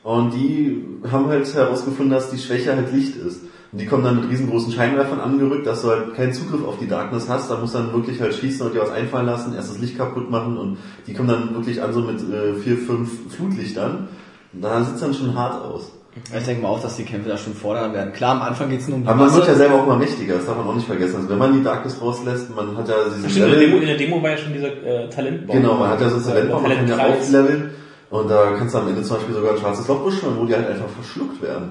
[0.03, 3.43] Und die haben halt herausgefunden, dass die Schwäche halt Licht ist.
[3.73, 6.89] Und die kommen dann mit riesengroßen Scheinwerfern angerückt, dass du halt keinen Zugriff auf die
[6.89, 7.51] Darkness hast.
[7.51, 9.97] Da musst du dann wirklich halt schießen und dir was einfallen lassen, erst das Licht
[9.97, 14.09] kaputt machen und die kommen dann wirklich an so mit äh, vier, fünf Flutlichtern.
[14.53, 15.93] Und da sieht's dann schon hart aus.
[16.37, 18.13] Ich denke mal auch, dass die Kämpfe da schon fordern werden.
[18.13, 20.35] Klar, am Anfang geht's nur um die Aber man wird ja selber auch mal mächtiger,
[20.35, 21.17] das darf man auch nicht vergessen.
[21.17, 23.83] Also wenn man die Darkness rauslässt, man hat ja dieses Stimmt, in der, Demo, in
[23.83, 25.57] Level, der Demo war ja schon dieser äh, Talentbaum.
[25.57, 27.71] genau, man hat ja so ein Talentbaum, man kann ja aufleveln
[28.11, 30.55] und da kannst du am Ende zum Beispiel sogar ein schwarzes Loch beschwören, wo die
[30.55, 31.71] halt einfach verschluckt werden.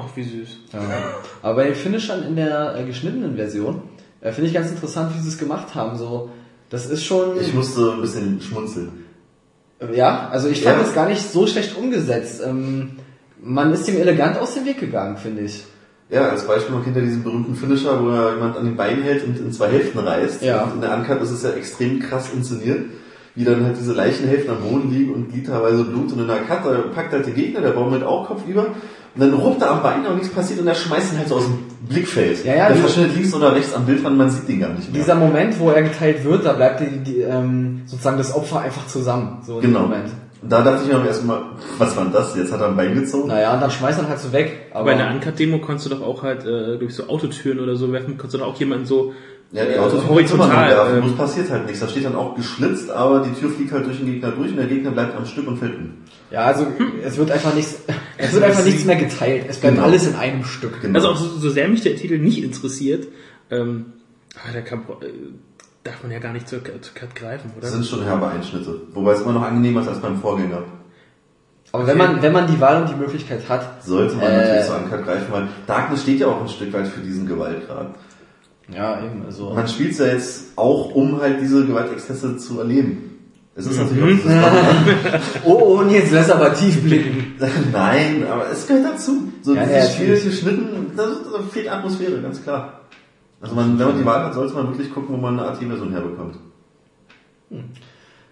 [0.00, 0.48] Ach, wie süß.
[0.72, 0.80] Ja.
[1.42, 3.82] Aber bei den Finishern in der äh, geschnittenen Version
[4.20, 5.96] äh, finde ich ganz interessant, wie sie es gemacht haben.
[5.98, 6.30] So,
[6.70, 7.40] das ist schon.
[7.40, 9.04] Ich musste ein bisschen schmunzeln.
[9.80, 10.82] äh, ja, also ich fand Ja.
[10.82, 12.42] das gar nicht so schlecht umgesetzt.
[12.46, 12.92] Ähm,
[13.42, 15.64] man ist dem elegant aus dem Weg gegangen, finde ich.
[16.10, 19.02] Ja, als Beispiel, man kennt ja diesen berühmten Finisher, wo er jemand an den Beinen
[19.02, 20.42] hält und in zwei Hälften reißt.
[20.42, 20.64] Ja.
[20.64, 22.80] Und in der Uncut ist es ja extrem krass inszeniert,
[23.36, 26.12] wie dann halt diese Leichenhälften am Boden liegen und gliederweise Blut.
[26.12, 28.66] Und in der Cut, da packt halt der Gegner, der baumelt auch Kopf über.
[29.14, 31.36] Und dann ruppt er am Bein, aber nichts passiert und er schmeißt ihn halt so
[31.36, 32.44] aus dem Blickfeld.
[32.44, 35.00] Ja, ja, der verschwindet links oder rechts am Bildrand, man sieht den gar nicht mehr.
[35.02, 38.86] Dieser Moment, wo er geteilt wird, da bleibt die, die, ähm, sozusagen das Opfer einfach
[38.86, 39.38] zusammen.
[39.44, 39.82] So in dem genau.
[39.86, 40.10] Moment.
[40.42, 41.42] Und da dachte ich mir am ersten Mal,
[41.76, 42.34] was war denn das?
[42.36, 43.28] Jetzt hat er ein Bein gezogen.
[43.28, 44.68] Naja, und dann schmeißt er ihn halt so weg.
[44.72, 47.92] Aber in der Uncut-Demo konntest du doch auch halt äh, durch so Autotüren oder so
[47.92, 49.12] werfen, konntest du doch auch jemanden so
[49.52, 50.70] Ja, die äh, Autos horizontal.
[50.70, 51.80] werfen, ähm, passiert halt nichts.
[51.80, 54.56] Da steht dann auch geschlitzt, aber die Tür fliegt halt durch den Gegner durch und
[54.56, 55.90] der Gegner bleibt am Stück und fällt um.
[56.30, 56.66] ja, also
[57.04, 57.82] es wird einfach nichts,
[58.20, 59.46] es wird einfach nichts mehr geteilt.
[59.48, 59.86] Es bleibt Genau.
[59.86, 60.80] alles in einem Stück.
[60.80, 60.96] Genau.
[60.98, 63.08] Also auch so, so sehr mich der Titel nicht interessiert,
[63.50, 63.86] ähm,
[64.44, 65.06] aber da kann, äh,
[65.84, 67.62] darf man ja gar nicht zur, zur Cut greifen, oder?
[67.62, 68.82] Das sind schon herbe Einschnitte.
[68.92, 70.62] Wobei es immer noch angenehmer ist als beim Vorgänger.
[71.72, 74.36] Aber wenn man, wenn man die Wahl und die Möglichkeit hat, Sollte man Äh.
[74.38, 77.94] natürlich so Uncut greifen, weil Darkness steht ja auch ein Stück weit für diesen Gewaltgrad.
[78.74, 79.50] ja, eben, also.
[79.54, 83.09] Man spielt ja jetzt auch, um halt diese Gewaltexzesse zu erleben.
[83.60, 84.30] Es ist natürlich Mhm.
[85.44, 87.34] Oh, oh, und jetzt lässt er aber tief blicken.
[87.72, 89.30] Nein, aber es gehört dazu.
[89.42, 91.04] So Ja, dieses Spiel geschnitten, da,
[91.50, 92.80] fehlt Atmosphäre, ganz klar.
[93.40, 95.92] Also man, wenn man die Wahl hat, sollte man wirklich gucken, wo man eine AT-Version
[95.92, 96.36] herbekommt.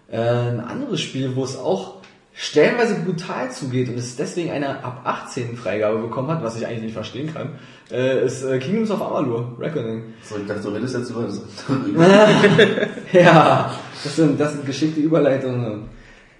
[0.07, 1.98] Äh, ein anderes Spiel, wo es auch
[2.39, 6.83] stellenweise brutal zugeht und es deswegen eine ab 18 Freigabe bekommen hat, was ich eigentlich
[6.83, 7.49] nicht verstehen kann,
[7.91, 10.13] äh, ist äh, Kingdoms of Amalur, Reckoning.
[10.23, 11.41] So, ich dachte, du redest jetzt über das.
[13.11, 15.89] Ja, das sind, das sind geschickte Überleitungen.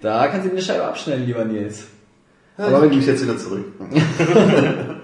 [0.00, 1.84] Da kannst du dir eine Scheibe abschneiden, lieber Nils.
[2.56, 3.66] Ja, ich bringe mich jetzt wieder zurück.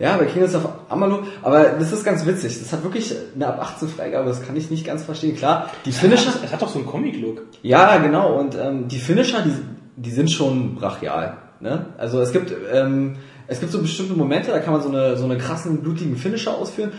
[0.00, 2.58] Ja, bei Kingdoms of Amalur, aber das ist ganz witzig.
[2.58, 5.36] Das hat wirklich eine ab 18 Freigabe, das kann ich nicht ganz verstehen.
[5.36, 7.42] Klar, die Finisher, Es hat doch so einen Comic-Look.
[7.62, 8.40] Ja, genau.
[8.40, 9.52] Und ähm, die Finisher, die,
[9.96, 11.38] die sind schon brachial.
[11.60, 11.86] Ne?
[11.98, 15.24] Also es gibt ähm, es gibt so bestimmte Momente, da kann man so eine so
[15.24, 16.92] eine krassen blutigen Finisher ausführen.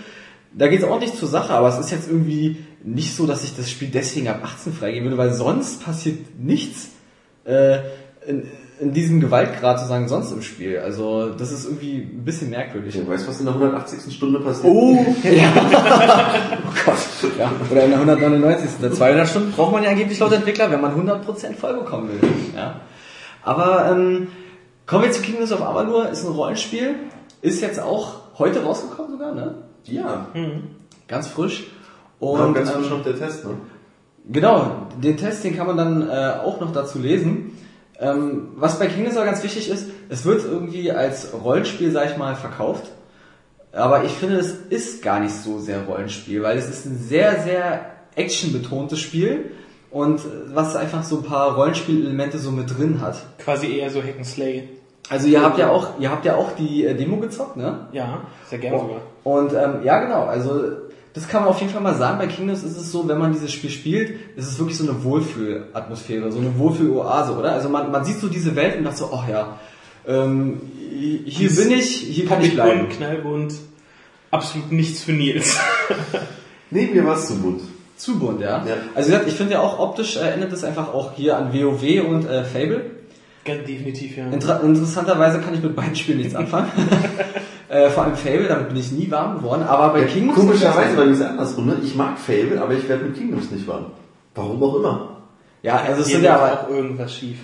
[0.54, 3.58] Da geht es ordentlich zur Sache, aber es ist jetzt irgendwie nicht so, dass ich
[3.58, 6.92] das Spiel deswegen ab 18 freigeben würde, weil sonst passiert nichts
[7.44, 7.80] äh,
[8.26, 8.44] in,
[8.80, 10.80] in diesem Gewaltgrad sozusagen sonst im Spiel.
[10.80, 12.96] Also das ist irgendwie ein bisschen merkwürdig.
[12.96, 14.14] Ich weiß, was in der 180.
[14.14, 14.66] Stunde passiert.
[14.66, 15.54] Oh, ja.
[16.66, 17.32] oh Gott.
[17.40, 18.72] Ja, oder in der 199.
[18.82, 22.30] Der 200 Stunden braucht man ja angeblich laut Entwickler, wenn man 100% voll bekommen will.
[22.56, 22.82] Ja.
[23.44, 24.28] Aber ähm,
[24.86, 26.10] kommen wir zu Kingdoms of Amalur.
[26.10, 26.96] Ist ein Rollenspiel.
[27.42, 29.12] Ist jetzt auch heute rausgekommen.
[29.12, 29.56] sogar, ne?
[29.86, 30.28] Ja.
[31.08, 31.68] Ganz frisch.
[32.20, 33.52] Und Und ganz ähm, frisch noch der Test, ne?
[34.28, 37.52] Genau, den Test, den kann man dann äh, auch noch dazu lesen.
[38.00, 42.18] Ähm, was bei Kingdoms aber ganz wichtig ist, es wird irgendwie als Rollenspiel, sag ich
[42.18, 42.92] mal, verkauft.
[43.72, 47.42] Aber ich finde, es ist gar nicht so sehr Rollenspiel, weil es ist ein sehr,
[47.42, 49.52] sehr actionbetontes Spiel
[49.92, 50.22] und
[50.54, 53.18] was einfach so ein paar Rollenspielelemente so mit drin hat.
[53.38, 54.70] Quasi eher so Hack and Slay.
[55.10, 57.88] Also ihr habt ja auch, ihr habt ja auch die äh, Demo gezockt, ne?
[57.92, 59.02] Ja, sehr gerne sogar.
[59.24, 60.64] Und ähm, ja, genau, also
[61.16, 62.20] das kann man auf jeden Fall mal sagen.
[62.20, 65.02] Bei Kingdoms ist es so, wenn man dieses Spiel spielt, ist es wirklich so eine
[65.02, 67.54] Wohlfühlatmosphäre, so eine Wohlfühloase, oder?
[67.54, 69.58] Also man, man sieht so diese Welt und sagt so, ach ja,
[70.06, 70.62] ähm,
[71.26, 72.82] hier bin ich, hier kann ich bleiben.
[72.82, 73.54] Bunt, knallbunt,
[74.30, 75.58] absolut nichts für Nils.
[76.72, 77.62] Nee, mir war es zu bunt.
[77.96, 78.66] Zu bunt, ja.
[78.66, 78.76] Ja.
[78.96, 81.54] Also wie gesagt, ich finde ja auch optisch äh, erinnert es einfach auch hier an
[81.54, 82.95] WoW und äh, Fable.
[83.46, 84.28] Ganz definitiv, ja.
[84.28, 86.72] Inter interessanterweise kann ich mit beiden Spielen nichts anfangen.
[87.70, 89.62] äh, vor allem Fable, damit bin ich nie warm geworden.
[89.64, 90.40] Aber bei Kingdoms...
[90.40, 91.78] Komischerweise bei mir ist es andersrum, ne?
[91.84, 93.86] Ich mag Fable, aber ich werde mit Kingdoms nicht warm.
[94.34, 95.18] Warum auch immer.
[95.62, 96.62] Ja, also es sind ja aber...
[96.64, 97.38] auch irgendwas schief.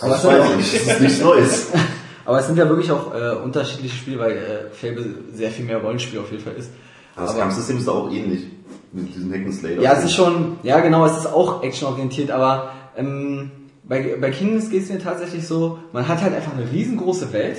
[0.00, 1.72] Aber Das es sind weiß ja ich nicht, das ist nichts Neues.
[2.24, 5.78] Aber es sind ja wirklich auch äh, unterschiedliche Spiele, weil äh, Fable sehr viel mehr
[5.78, 6.70] Rollenspiel auf jeden Fall ist.
[7.16, 8.44] Das Aber- Kampfsystem ist auch ähnlich.
[8.92, 9.80] Mit diesem Hack.
[9.80, 13.50] Ja, es ist schon, ja genau, es ist auch actionorientiert, aber ähm,
[13.88, 17.58] bei, bei Kingdoms geht es mir tatsächlich so, man hat halt einfach eine riesengroße Welt,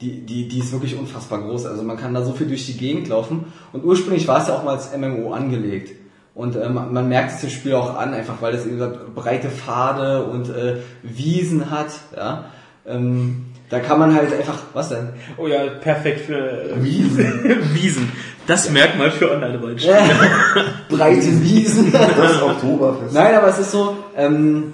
[0.00, 2.76] die, die, die ist wirklich unfassbar groß, also man kann da so viel durch die
[2.76, 5.92] Gegend laufen und ursprünglich war es ja auch mal als MMO angelegt.
[6.34, 9.14] Und äh, man, man merkt es dem Spiel auch an, einfach weil es eben gesagt,
[9.14, 12.46] breite Pfade und äh, Wiesen hat, ja.
[12.86, 15.10] Ähm, da kann man halt einfach, was denn?
[15.38, 17.44] Oh ja, perfekt für äh, Wiesen.
[17.74, 18.12] Wiesen.
[18.46, 19.96] Das Merkmal für Online-Rollenspiele.
[20.90, 21.90] breite Wiesen.
[21.92, 23.14] Das Oktoberfest.
[23.14, 24.72] Nein, aber es ist so, ähm,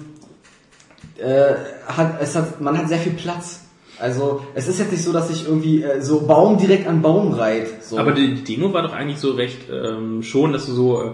[1.21, 1.55] äh,
[1.87, 3.61] hat, es hat, man hat sehr viel Platz.
[3.99, 7.33] Also es ist jetzt nicht so, dass sich irgendwie äh, so Baum direkt an Baum
[7.33, 7.83] reiht.
[7.83, 7.99] So.
[7.99, 11.11] Aber die Demo war doch eigentlich so recht ähm, schon, dass du so äh,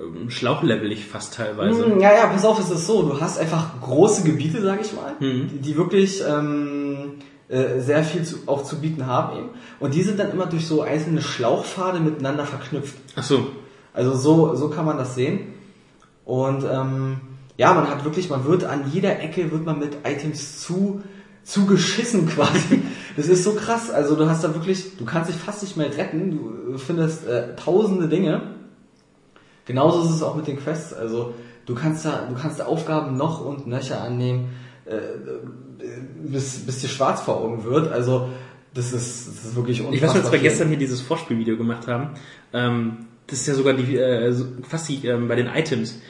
[0.00, 1.84] ähm, schlauchlevelig fast teilweise.
[1.84, 4.92] Hm, ja, ja, pass auf, es ist so, du hast einfach große Gebiete, sag ich
[4.92, 5.48] mal, Mhm.
[5.48, 7.14] die, die wirklich ähm,
[7.48, 9.48] äh, sehr viel zu, auch zu bieten haben eben.
[9.80, 12.94] Und die sind dann immer durch so einzelne Schlauchpfade miteinander verknüpft.
[13.16, 13.46] Ach so.
[13.92, 15.54] Also so, so kann man das sehen.
[16.24, 17.16] Und ähm,
[17.60, 21.02] ja, man hat wirklich, man wird an jeder Ecke wird man mit Items zu
[21.44, 22.80] zugeschissen quasi.
[23.18, 23.90] Das ist so krass.
[23.90, 26.30] Also du hast da wirklich, du kannst dich fast nicht mehr retten.
[26.30, 28.54] Du findest äh, tausende Dinge.
[29.66, 30.94] Genauso ist es auch mit den Quests.
[30.94, 31.34] Also
[31.66, 34.48] du kannst da, du kannst da Aufgaben noch und nöcher annehmen,
[34.86, 35.00] äh, äh,
[36.24, 37.92] bis, bis dir schwarz vor Augen wird.
[37.92, 38.30] Also
[38.72, 39.96] das ist, das ist wirklich unfassbar.
[39.96, 42.14] Ich weiß, als wir gestern hier dieses Vorspielvideo gemacht haben,
[42.54, 46.00] ähm, das ist ja sogar die, äh, fast die, ähm, bei den Items,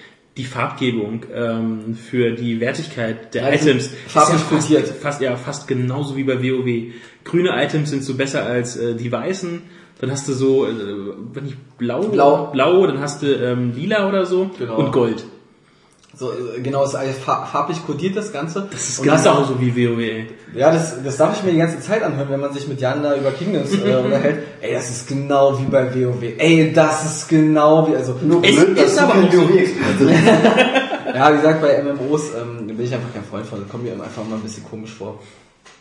[0.41, 5.37] die Farbgebung ähm, für die Wertigkeit der sind Items farblich ist ja fast, fast, ja,
[5.37, 6.95] fast genauso wie bei WoW.
[7.25, 9.61] Grüne Items sind so besser als äh, die weißen.
[10.01, 10.71] Dann hast du so, äh,
[11.35, 12.47] wenn nicht blau, Blau.
[12.53, 14.77] blau, dann hast du ähm, lila oder so Genau.
[14.79, 15.25] und Gold.
[16.21, 18.69] So, äh, genau, es ist farblich kodiert, das Ganze.
[18.71, 19.99] Das ist das genauso wie WoW.
[20.01, 20.27] ey.
[20.55, 23.03] Ja, das, das darf ich mir die ganze Zeit anhören, wenn man sich mit Jan
[23.03, 24.43] da über Kingdoms äh, unterhält.
[24.61, 26.23] Ey, das ist genau wie bei WoW.
[26.37, 30.09] Ey, das ist genau wie, also, Nur Es blöd, ist aber auch so.
[31.15, 33.93] Ja, wie gesagt, bei MMOs ähm, bin ich einfach kein Freund von, das kommt mir
[33.93, 35.21] einfach mal ein bisschen komisch vor.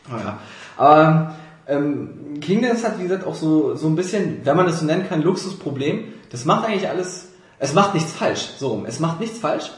[0.10, 0.40] Naja.
[0.78, 1.36] Aber
[1.68, 5.06] ähm, Kingdoms hat, wie gesagt, auch so, so ein bisschen, wenn man es so nennen
[5.10, 6.14] kann, Luxusproblem.
[6.32, 7.28] Das macht eigentlich alles,
[7.60, 8.86] es macht nichts falsch, so.
[8.88, 9.70] Es macht nichts falsch.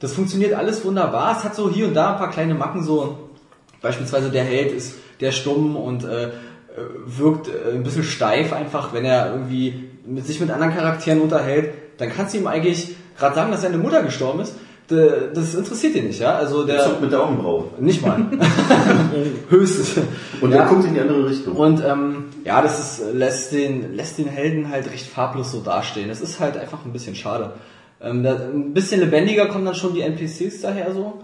[0.00, 1.36] Das funktioniert alles wunderbar.
[1.38, 3.30] Es hat so hier und da ein paar kleine Macken, so
[3.82, 6.30] beispielsweise der Held ist der stumm und äh, äh,
[7.06, 11.74] wirkt äh, ein bisschen steif einfach, wenn er irgendwie mit sich mit anderen Charakteren unterhält,
[11.98, 14.54] dann kannst du ihm eigentlich gerade sagen, dass seine Mutter gestorben ist.
[14.90, 16.34] D- Das interessiert ihn nicht, ja?
[16.34, 17.66] Also Der zuckt mit der Augenbraue.
[17.78, 18.18] nicht mal.
[19.50, 19.96] Höchstens.
[20.40, 20.58] Und ja.
[20.58, 21.54] der guckt in die andere Richtung.
[21.56, 26.08] Und ähm, ja, das ist, lässt, den, lässt den Helden halt recht farblos so dastehen.
[26.08, 27.52] Das ist halt einfach ein bisschen schade.
[28.02, 31.20] Ähm, da, ein bisschen lebendiger kommen dann schon die NPCs daher so.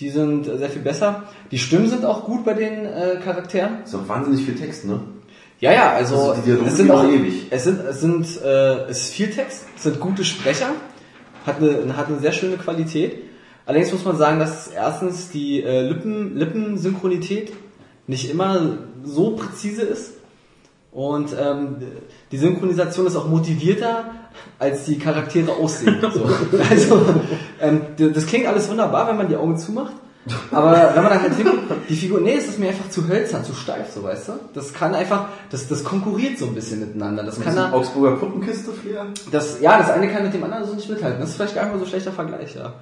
[0.00, 1.24] Die sind äh, sehr viel besser.
[1.50, 3.82] Die Stimmen sind auch gut bei den äh, Charakteren.
[3.84, 5.00] ist auch wahnsinnig viel Text, ne?
[5.60, 7.46] Ja, ja, also, Also die es sind auch ewig.
[7.50, 10.70] Es sind, es sind, äh, es ist viel Text, es sind gute Sprecher,
[11.46, 13.22] hat eine, hat eine sehr schöne Qualität.
[13.66, 17.52] Allerdings muss man sagen, dass erstens die äh, Lippen, Lippensynchronität
[18.06, 20.14] nicht immer so präzise ist.
[20.94, 21.78] Und ähm,
[22.30, 24.04] die Synchronisation ist auch motivierter,
[24.60, 25.98] als die Charaktere aussehen.
[26.00, 26.30] So.
[26.70, 27.04] Also,
[27.60, 29.92] ähm, das klingt alles wunderbar, wenn man die Augen zumacht.
[30.52, 33.44] Aber wenn man dann halt hinguckt, die Figur, nee, es ist mir einfach zu hölzern,
[33.44, 34.32] zu steif, so weißt du?
[34.54, 37.24] Das kann einfach, das, das konkurriert so ein bisschen miteinander.
[37.24, 39.06] Das kann da, Augsburger Puppenkiste flair?
[39.32, 41.20] das, ja, das eine kann mit dem anderen so nicht mithalten.
[41.20, 42.72] Das ist vielleicht gar nicht mal so ein schlechter Vergleich, ja.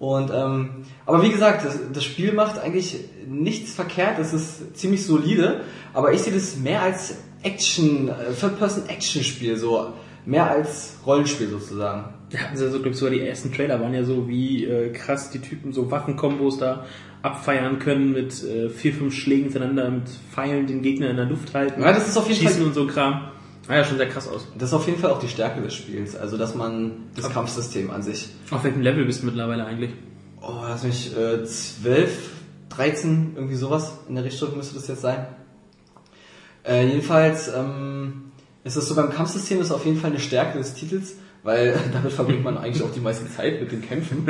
[0.00, 5.04] Und, ähm, aber wie gesagt, das, das Spiel macht eigentlich nichts verkehrt, es ist ziemlich
[5.04, 5.60] solide,
[5.92, 9.92] aber ich sehe das mehr als Action, äh, Third-Person-Action-Spiel, so
[10.26, 12.04] mehr als Rollenspiel sozusagen.
[12.30, 14.90] Da hatten sie so, glaube ich, sogar die ersten Trailer waren ja so, wie äh,
[14.92, 16.84] krass die Typen so Waffenkombos da
[17.22, 21.54] abfeiern können mit äh, vier, fünf Schlägen hintereinander, mit Pfeilen den Gegner in der Luft
[21.54, 23.30] halten, Ja, das ist auf jeden schießen Fall und so Kram.
[23.68, 24.48] Ah ja, schon sehr krass aus.
[24.58, 27.90] Das ist auf jeden Fall auch die Stärke des Spiels, also dass man das Kampfsystem
[27.90, 28.28] an sich.
[28.50, 29.90] Auf welchem Level bist du mittlerweile eigentlich?
[30.40, 32.30] Oh, lass mich äh, 12,
[32.70, 35.26] 13, irgendwie sowas in der Richtung müsste das jetzt sein.
[36.64, 38.32] Äh, jedenfalls ähm,
[38.64, 42.12] ist es so beim Kampfsystem ist auf jeden Fall eine Stärke des Titels, weil damit
[42.12, 44.26] verbringt man eigentlich auch die meiste Zeit mit den Kämpfen.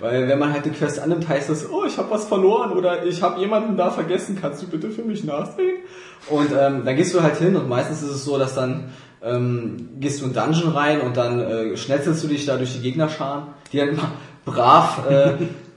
[0.00, 3.04] weil wenn man halt eine Quest annimmt, heißt es, oh, ich habe was verloren oder
[3.04, 5.78] ich habe jemanden da vergessen, kannst du bitte für mich nachsehen?
[6.30, 8.90] Und ähm, dann gehst du halt hin und meistens ist es so, dass dann
[9.22, 12.80] ähm, gehst du in Dungeon rein und dann äh, schnetzelst du dich da durch die
[12.80, 14.12] Gegnerscharen, die dann immer
[14.44, 15.32] brav äh,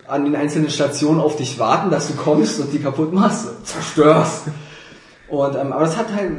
[0.07, 4.47] an den einzelnen Stationen auf dich warten, dass du kommst und die kaputt machst, zerstörst.
[5.29, 6.31] Und ähm, aber das hat halt,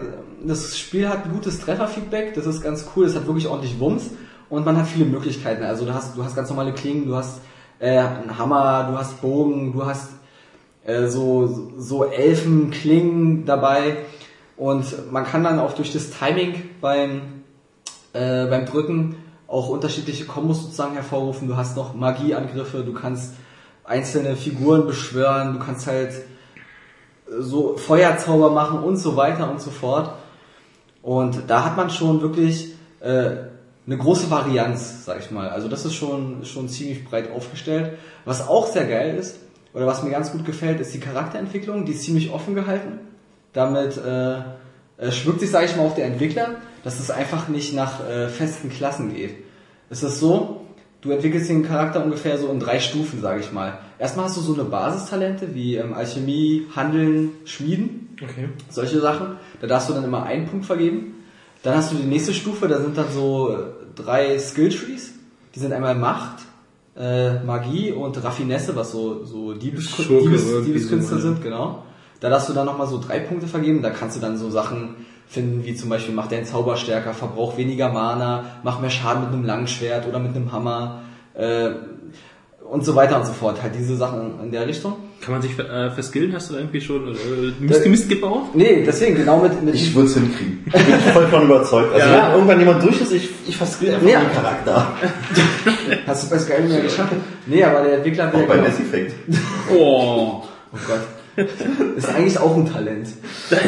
[0.45, 4.11] das Spiel hat gutes Trefferfeedback, das ist ganz cool, es hat wirklich ordentlich Wumms
[4.49, 5.63] und man hat viele Möglichkeiten.
[5.63, 7.41] Also du hast, du hast ganz normale Klingen, du hast
[7.79, 10.11] äh, einen Hammer, du hast Bogen, du hast
[10.85, 13.99] äh, so, so Elfenklingen dabei
[14.57, 17.43] und man kann dann auch durch das Timing beim,
[18.13, 21.49] äh, beim Drücken auch unterschiedliche Kombos sozusagen hervorrufen.
[21.49, 23.35] Du hast noch Magieangriffe, du kannst
[23.85, 26.13] einzelne Figuren beschwören, du kannst halt
[27.31, 30.13] so Feuerzauber machen und so weiter und so fort.
[31.03, 33.31] Und da hat man schon wirklich äh,
[33.87, 35.49] eine große Varianz, sag ich mal.
[35.49, 37.99] Also das ist schon, schon ziemlich breit aufgestellt.
[38.25, 39.39] Was auch sehr geil ist,
[39.75, 42.99] oder was mir ganz gut gefällt, ist die Charakterentwicklung, die ist ziemlich offen gehalten.
[43.53, 44.39] Damit äh,
[44.99, 48.29] äh, schwirkt sich, sage ich mal, auf der Entwickler, dass es einfach nicht nach äh,
[48.29, 49.37] festen Klassen geht.
[49.91, 50.63] Es ist so,
[51.01, 53.79] du entwickelst den Charakter ungefähr so in drei Stufen, sage ich mal.
[53.99, 58.49] Erstmal hast du so eine Basistalente wie ähm, Alchemie, Handeln, Schmieden, Okay.
[58.69, 59.37] solche Sachen.
[59.61, 61.15] Da darfst du dann immer einen Punkt vergeben.
[61.63, 63.57] Dann hast du die nächste Stufe, da sind dann so äh,
[63.95, 65.13] drei Skilltrees.
[65.55, 66.41] Die sind einmal Macht,
[66.97, 71.21] äh, Magie und Raffinesse, was so, so Diebes, Diebes, so, ja.
[71.21, 71.85] sind, genau.
[72.21, 73.83] Da darfst du dann nochmal so drei Punkte vergeben.
[73.83, 74.97] Da kannst du dann so Sachen
[75.29, 79.33] finden, wie zum Beispiel, mach deinen Zauber stärker, verbrauch weniger Mana, mach mehr Schaden mit
[79.33, 81.03] einem Langschwert oder mit einem Hammer,
[81.35, 81.71] äh,
[82.71, 83.63] und so weiter und so fort.
[83.63, 84.97] Halt diese Sachen in der Richtung.
[85.23, 86.35] Kann man sich äh, verskillen?
[86.35, 87.17] Hast du da irgendwie schon äh,
[87.61, 88.55] Mist, Mist gebaut?
[88.55, 90.65] Nee, deswegen, genau mit, mit Ich würde es hinkriegen.
[90.67, 91.95] Ich bin vollkommen überzeugt.
[91.95, 92.27] Also Ja.
[92.27, 94.21] wenn irgendwann jemand durch ist, ich, ich verskill einfach Ja.
[94.21, 94.87] den Charakter.
[96.07, 97.13] Hast du bei Skyrim ja geschafft?
[97.47, 99.15] Nee, aber der Entwickler will Auch bei genau- Mass Effect.
[99.75, 100.43] Oh.
[100.73, 101.01] Oh Gott.
[101.97, 103.09] Ist eigentlich auch ein Talent.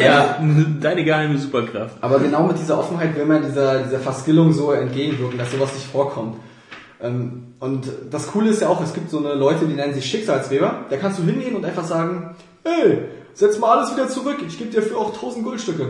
[0.03, 0.39] Ja,
[0.81, 1.95] deine geheime Superkraft.
[2.01, 5.87] Aber genau mit dieser Offenheit will man dieser, dieser Verskillung so entgegenwirken, dass sowas nicht
[5.87, 6.37] vorkommt.
[7.01, 10.05] Ähm, Und das Coole ist ja auch, es gibt so eine Leute, die nennen sich
[10.05, 10.85] Schicksalsweber.
[10.89, 12.99] Da kannst du hingehen und einfach sagen, hey,
[13.33, 15.87] setz mal alles wieder zurück, ich gebe dir für auch 1000 Goldstücke.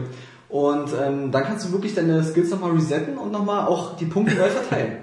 [0.49, 4.35] Und ähm, dann kannst du wirklich deine Skills nochmal resetten und nochmal auch die Punkte
[4.35, 4.97] neu verteilen.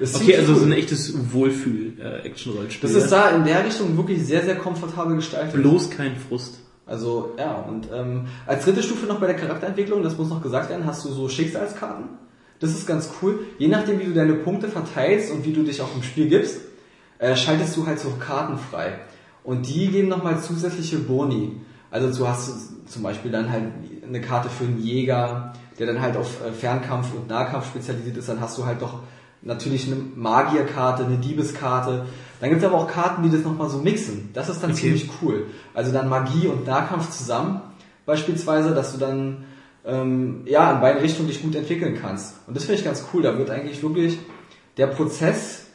[0.00, 2.88] Okay, also so ein echtes Wohlfühl-Action-Rollenspiel.
[2.88, 5.60] Das ist da in der Richtung wirklich sehr, sehr komfortabel gestaltet.
[5.60, 6.60] bloß kein Frust.
[6.86, 10.70] Also ja, und ähm, als dritte Stufe noch bei der Charakterentwicklung, das muss noch gesagt
[10.70, 12.06] werden, hast du so Schicksalskarten.
[12.58, 13.40] Das ist ganz cool.
[13.58, 16.60] Je nachdem, wie du deine Punkte verteilst und wie du dich auch im Spiel gibst,
[17.18, 18.98] äh, schaltest du halt so Karten frei.
[19.44, 21.60] Und die geben nochmal zusätzliche Boni.
[21.90, 22.52] Also du hast
[22.86, 23.64] zum Beispiel dann halt
[24.06, 28.28] eine Karte für einen Jäger, der dann halt auf äh, Fernkampf und Nahkampf spezialisiert ist.
[28.28, 29.00] Dann hast du halt doch
[29.42, 32.06] natürlich eine Magierkarte, eine Diebeskarte.
[32.40, 34.30] Dann gibt es aber auch Karten, die das nochmal so mixen.
[34.32, 34.80] Das ist dann Okay.
[34.80, 35.46] ziemlich cool.
[35.74, 37.60] Also dann Magie und Nahkampf zusammen
[38.06, 39.44] beispielsweise, dass du dann
[39.84, 42.36] ähm, ja in beiden Richtungen dich gut entwickeln kannst.
[42.46, 43.22] Und das finde ich ganz cool.
[43.22, 44.18] Da wird eigentlich wirklich
[44.76, 45.66] der Prozess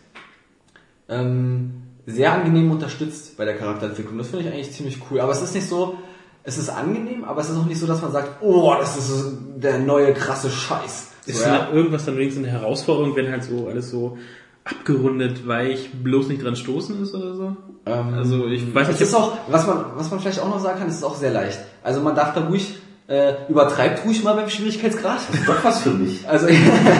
[1.10, 4.18] ähm, sehr angenehm unterstützt bei der Charakterentwicklung.
[4.18, 5.20] Das finde ich eigentlich ziemlich cool.
[5.22, 5.98] Aber es ist nicht so,
[6.44, 9.38] es ist angenehm, aber es ist auch nicht so, dass man sagt, oh, das ist
[9.56, 11.08] der neue krasse Scheiß.
[11.26, 11.68] Ist ja.
[11.68, 14.18] da irgendwas dann wenigstens eine Herausforderung, wenn halt so alles so
[14.64, 17.56] abgerundet, weich, bloß nicht dran stoßen ist oder so?
[17.86, 20.60] Ähm, Also ich weiß Es nicht, ist auch, was man, was man vielleicht auch noch
[20.60, 21.60] sagen kann, es ist auch sehr leicht.
[21.84, 22.76] Also man darf da ruhig,
[23.08, 25.20] äh, übertreibt ruhig mal beim Schwierigkeitsgrad.
[25.46, 26.22] Doch was für mich.
[26.28, 26.48] Also,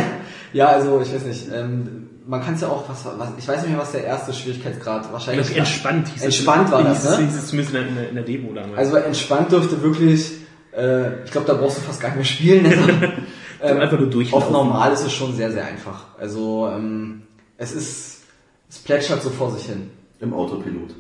[0.54, 3.62] ja, also ich weiß nicht, ähm, man kann es ja auch, was, was, ich weiß
[3.62, 6.72] nicht mehr, was der erste Schwierigkeitsgrad wahrscheinlich das entspannt hieß Entspannt es.
[6.72, 7.26] war das, es- ne?
[7.26, 8.78] hieß es zumindest in der, in der, in der Demo damals.
[8.78, 10.32] Also entspannt dürfte wirklich,
[10.78, 12.66] äh, ich glaube, da brauchst du fast gar nicht mehr spielen.
[12.66, 12.82] Also,
[13.72, 14.48] ähm, einfach nur durchlaufen.
[14.48, 16.06] Auf normal ist es schon sehr, sehr einfach.
[16.20, 17.24] Also ähm,
[17.58, 18.24] es ist,
[18.70, 19.90] es plätschert so vor sich hin.
[20.20, 20.96] Im Autopilot.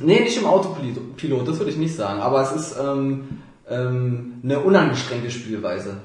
[0.00, 2.20] Nee, nicht im Autopilot, Pilot, das würde ich nicht sagen.
[2.20, 5.98] Aber es ist ähm, ähm, eine unangestrengte Spielweise.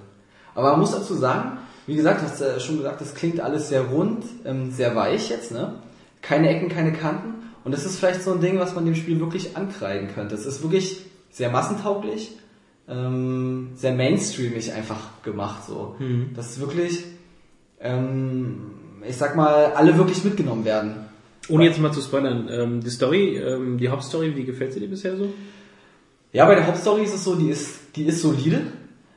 [0.56, 3.70] Aber man muss dazu sagen, wie gesagt, hast du ja schon gesagt, das klingt alles
[3.70, 5.76] sehr rund, ähm, sehr weich jetzt, ne?
[6.22, 7.34] Keine Ecken, keine Kanten.
[7.64, 10.36] Und das ist vielleicht so ein Ding, was man dem Spiel wirklich ankreiden könnte.
[10.36, 12.38] Es ist wirklich sehr massentauglich,
[12.88, 15.66] ähm, sehr mainstreamig einfach gemacht.
[15.66, 15.96] So.
[16.36, 17.04] Das ist wirklich,
[17.80, 18.72] ähm,
[19.08, 21.06] ich sag mal, alle wirklich mitgenommen werden.
[21.50, 24.90] Ohne jetzt mal zu spoilern, ähm, die Story, ähm, die Hauptstory, wie gefällt sie dir
[24.90, 25.34] bisher so?
[26.32, 28.62] Ja, bei der Hauptstory ist es so, die ist, die ist solide,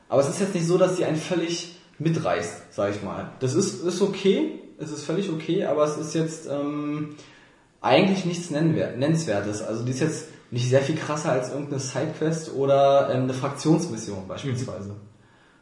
[0.09, 3.31] aber es ist jetzt nicht so, dass die einen völlig mitreißt, sag ich mal.
[3.39, 7.15] Das ist, ist okay, es ist völlig okay, aber es ist jetzt ähm,
[7.81, 9.61] eigentlich nichts Nennenswertes.
[9.61, 14.27] Also die ist jetzt nicht sehr viel krasser als irgendeine Sidequest oder ähm, eine Fraktionsmission
[14.27, 14.95] beispielsweise.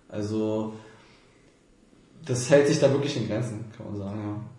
[0.10, 0.74] Also
[2.26, 4.56] das hält sich da wirklich in Grenzen, kann man sagen, ja.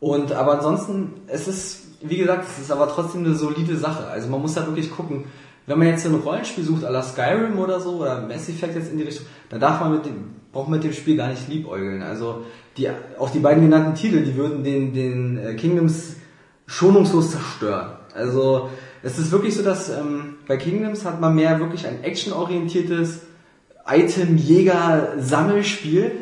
[0.00, 4.06] Und aber ansonsten, es ist, wie gesagt, es ist aber trotzdem eine solide Sache.
[4.06, 5.24] Also man muss da wirklich gucken,
[5.66, 8.90] wenn man jetzt ein Rollenspiel sucht, à la Skyrim oder so, oder Mass Effect jetzt
[8.90, 11.48] in die Richtung, dann darf man mit dem, braucht man mit dem Spiel gar nicht
[11.48, 12.02] liebäugeln.
[12.02, 12.44] Also
[12.78, 16.16] die, auch die beiden genannten Titel, die würden den, den äh, Kingdoms
[16.66, 17.92] schonungslos zerstören.
[18.14, 18.70] Also
[19.02, 23.20] es ist wirklich so, dass ähm, bei Kingdoms hat man mehr wirklich ein actionorientiertes
[23.86, 26.12] Item-Jäger-Sammelspiel,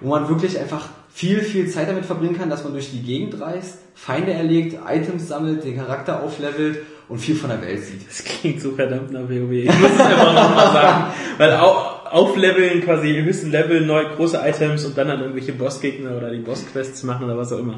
[0.00, 3.40] wo man wirklich einfach viel, viel Zeit damit verbringen kann, dass man durch die Gegend
[3.40, 8.06] reist, Feinde erlegt, Items sammelt, den Charakter auflevelt und viel von der Welt sieht.
[8.08, 9.52] Das klingt so verdammt nach WoW.
[9.52, 11.04] Ich muss es einfach nochmal sagen.
[11.38, 16.30] Weil au- aufleveln, quasi höchsten Level, neue große Items und dann dann irgendwelche Bossgegner oder
[16.30, 17.76] die Bossquests machen oder was auch immer.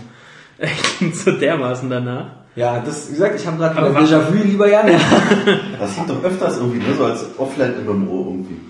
[0.98, 2.45] Klingt so dermaßen danach.
[2.56, 4.88] Ja, das, wie gesagt, ich habe gerade wieder Déjà-vu, lieber Jan.
[4.88, 4.98] Ja.
[5.78, 6.94] Das sieht doch öfters irgendwie, ne?
[6.96, 8.60] So als Offline-MMO irgendwie.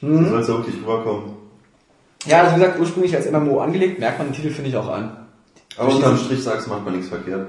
[0.00, 0.24] Mhm.
[0.24, 1.24] So soll es ja wirklich rüberkommen.
[2.24, 4.88] ja, also wie gesagt, ursprünglich als MMO angelegt, merkt man den Titel, finde ich, auch
[4.88, 5.16] an.
[5.76, 7.48] Aber unterm Strich sagst macht man nichts verkehrt.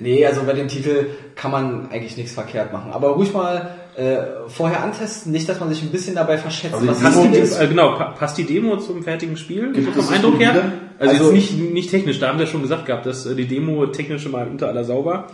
[0.00, 2.92] Nee, also bei dem Titel kann man eigentlich nichts verkehrt machen.
[2.92, 6.86] Aber ruhig mal äh, vorher antesten, nicht, dass man sich ein bisschen dabei verschätzt, die
[6.88, 7.60] was Demo das Titel ist-.
[7.60, 9.72] Äh, genau, pa passt die Demo zum fertigen Spiel?
[9.72, 10.72] Gibt vom Eindruck her?
[10.98, 13.46] Also, Also- jetzt nicht, nicht technisch, da haben wir schon gesagt gehabt, dass äh, die
[13.46, 15.26] Demo technisch mal unter aller sauber.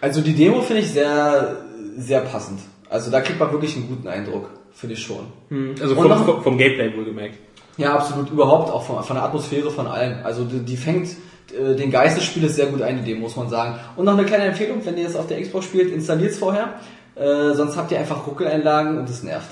[0.00, 1.56] Also die Demo finde ich sehr,
[1.96, 2.60] sehr passend.
[2.90, 5.26] Also da kriegt man wirklich einen guten Eindruck, finde ich schon.
[5.50, 7.34] Hm, Also vom, noch- vom, vom Gameplay wohlgemerkt.
[7.76, 10.18] Ja, absolut, überhaupt, auch von, von der Atmosphäre, von allem.
[10.24, 11.10] Also die, die fängt
[11.56, 13.76] äh, den Geist des Spieles sehr gut ein, die Demo, muss man sagen.
[13.96, 16.74] Und noch eine kleine Empfehlung, wenn ihr das auf der Xbox spielt, installiert es vorher.
[17.18, 19.50] Äh, sonst habt ihr einfach Ruckeleinlagen und es nervt.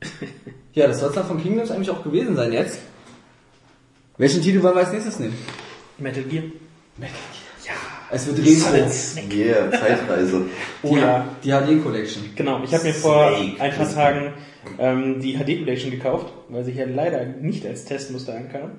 [0.72, 2.80] ja, das soll es dann von Kingdoms eigentlich auch gewesen sein jetzt.
[4.18, 5.36] Welchen Titel wollen wir als nächstes nehmen?
[5.98, 6.44] Metal Gear.
[8.10, 9.34] Es wird Retro.
[9.34, 10.42] Yeah, Zeitreise.
[10.82, 11.26] Oh ja.
[11.42, 12.22] Die HD Collection.
[12.36, 13.60] Genau, ich habe mir vor Snake.
[13.60, 14.32] ein paar Tagen
[14.78, 18.72] ähm, die HD Collection gekauft, weil sie hier leider nicht als Testmuster ankam.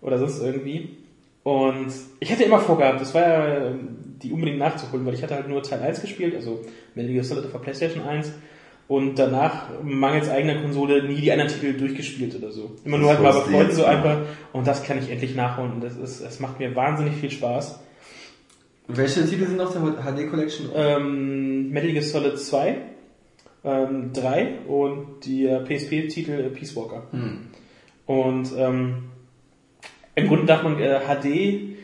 [0.00, 0.96] Oder sonst irgendwie.
[1.44, 5.34] Und ich hatte immer vorgehabt, das war ja ähm, die unbedingt nachzuholen, weil ich hatte
[5.34, 6.60] halt nur Teil 1 gespielt, also
[6.94, 8.32] Metal Gear Solid auf der Playstation 1
[8.88, 12.76] und danach mangels eigener Konsole nie die anderen Titel durchgespielt oder so.
[12.84, 14.18] Immer nur Das halt mal bei Freunden so einfach
[14.52, 17.80] und das kann ich endlich nachholen und das ist, es macht mir wahnsinnig viel Spaß.
[18.88, 20.70] Welche Titel sind auf der HD Collection?
[20.74, 22.76] Ähm, Metal Gear Solid 2,
[23.64, 27.02] ähm, 3 und der PSP-Titel äh, Peace Walker.
[28.06, 29.10] Und ähm,
[30.14, 31.77] im Grunde darf man äh, HD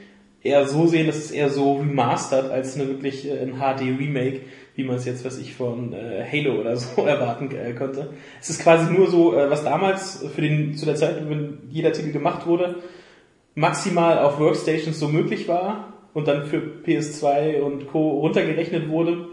[0.45, 4.42] eher so sehen, dass es eher so remastered als eine wirklich äh, ein HD-Remake,
[4.76, 8.11] wie man es jetzt, was ich von äh, Halo oder so erwarten äh, konnte.
[8.40, 11.92] Es ist quasi nur so, äh, was damals für den zu der Zeit, wenn jeder
[11.92, 12.76] Titel gemacht wurde,
[13.55, 18.20] maximal auf Workstations so möglich war und dann für PS2 und Co.
[18.20, 19.26] runtergerechnet wurde,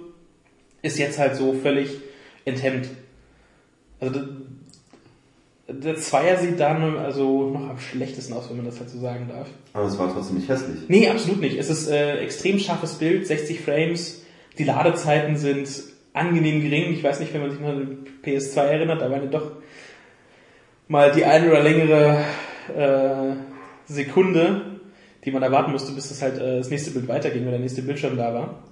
[0.81, 1.89] ist jetzt halt so völlig
[2.45, 2.87] enthemmt.
[3.99, 4.21] Also
[5.73, 9.27] der, Zweier sieht dann also noch am schlechtesten aus, wenn man das halt so sagen
[9.29, 9.47] darf.
[9.73, 10.77] Aber es war trotzdem nicht hässlich.
[10.87, 11.57] Nee, absolut nicht.
[11.57, 14.23] Es ist äh, extrem scharfes Bild, 60 Frames.
[14.57, 15.69] Die Ladezeiten sind
[16.13, 16.93] angenehm gering.
[16.93, 19.51] Ich weiß nicht, wenn man sich noch an den PS2 erinnert, da waren ja doch
[20.87, 22.23] mal die eine oder längere
[22.75, 23.35] äh,
[23.85, 24.79] Sekunde,
[25.23, 27.81] die man erwarten musste, bis das halt äh, das nächste Bild weiterging oder der nächste
[27.81, 28.63] Bildschirm da war.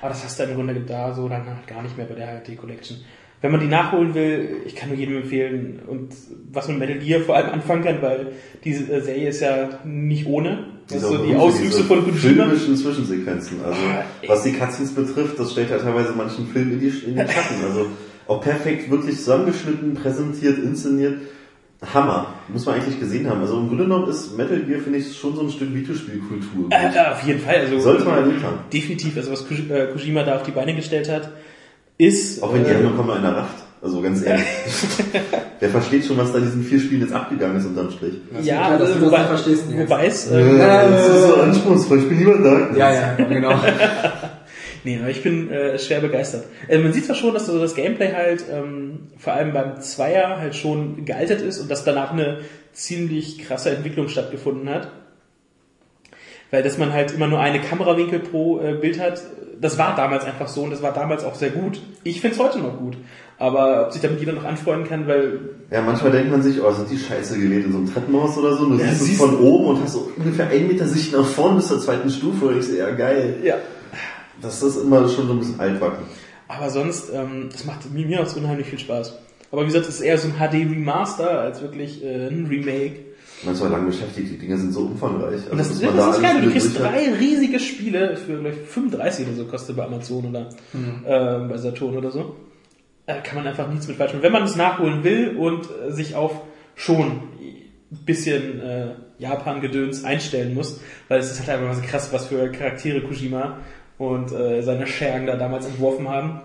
[0.00, 2.42] Aber das hast du im Grunde da so dann halt gar nicht mehr bei der
[2.42, 2.98] HD Collection.
[3.40, 6.08] Wenn man die nachholen will, ich kann nur jedem empfehlen und
[6.52, 8.32] was man mit Metal Gear vor allem anfangen kann, weil
[8.64, 10.64] diese äh, Serie ist ja nicht ohne.
[10.88, 12.16] Das ist so die Auswüchse von Kojima.
[12.18, 13.58] Filmischen Zwischensequenzen.
[13.64, 13.80] Also,
[14.22, 14.28] ey.
[14.28, 17.62] was die Cutscenes betrifft, das stellt ja teilweise manchen Film in, die, in den Schatten.
[17.64, 17.86] Also,
[18.26, 21.20] auch perfekt wirklich zusammengeschnitten, präsentiert, inszeniert.
[21.94, 22.34] Hammer.
[22.48, 23.40] Muss man eigentlich gesehen haben.
[23.40, 26.70] Also, im Grunde genommen ist Metal Gear, finde ich, schon so ein Stück Videospielkultur.
[26.70, 27.56] Äh, auf jeden Fall.
[27.56, 28.58] Also, Sollte man erlebt haben.
[28.72, 29.16] Definitiv.
[29.16, 31.30] Also was äh, Kojima da auf die Beine gestellt hat,
[31.98, 32.42] ist...
[32.42, 33.64] Auch wenn die äh, Handlung kaum einer rafft.
[33.80, 34.46] Also, ganz ehrlich.
[35.60, 38.14] Der versteht schon, was da in diesen vier Spielen jetzt abgegangen ist, unterm Strich.
[38.42, 39.78] ja, klar, dass also, du das wobei, nicht verstehst jetzt.
[39.78, 40.30] wobei es...
[40.30, 42.76] Äh, Äh, das ist so anspruchsvoll, ich bin niemand da.
[42.76, 43.54] Ja, ja, genau.
[44.84, 46.44] Nee, aber ich bin äh, schwer begeistert.
[46.68, 50.38] Äh, man sieht zwar schon, dass so das Gameplay halt ähm, vor allem beim Zweier
[50.38, 52.38] halt schon gealtert ist und dass danach eine
[52.72, 54.90] ziemlich krasse Entwicklung stattgefunden hat.
[56.50, 59.20] Weil dass man halt immer nur eine Kamerawinkel pro äh, Bild hat,
[59.60, 61.80] das war damals einfach so und das war damals auch sehr gut.
[62.04, 62.96] Ich find's heute noch gut.
[63.38, 65.38] Aber ob sich damit jeder noch anfreunden kann, weil
[65.70, 68.56] Ja, manchmal denkt man sich, oh, sind die scheiße gewählt in so einem Treppenhaus oder
[68.56, 68.64] so.
[68.64, 71.24] Und du Ja, siehst es von oben und hast so ungefähr einen Meter Sicht nach
[71.24, 72.46] vorne bis zur zweiten Stufe.
[72.46, 73.36] Und ich so, ja geil.
[73.44, 73.56] ja.
[74.40, 76.04] Das ist immer schon so ein bisschen altbacken.
[76.48, 79.18] Aber sonst, ähm, das macht mir, auch unheimlich viel Spaß.
[79.50, 83.07] Aber wie gesagt, es ist eher so ein HD Remaster als wirklich äh, ein Remake.
[83.44, 85.34] Man ist mal lang beschäftigt, die Dinger sind so umfangreich.
[85.34, 88.40] Also, Und das, das, man das ist alles geil, du kriegst drei riesige Spiele für
[88.40, 90.48] gleich 35 oder so kostet bei Amazon oder
[91.04, 92.36] äh, bei Saturn oder so.
[93.06, 94.22] Da kann man einfach nichts mit falsch machen.
[94.22, 96.42] Wenn man es nachholen will und äh, sich auf
[96.74, 97.22] schon
[97.90, 102.50] ein bisschen äh, Japan-Gedöns einstellen muss, weil es ist halt einfach so krass, was für
[102.50, 103.58] Charaktere Kojima
[103.98, 106.40] und äh, seine Schergen da damals entworfen haben.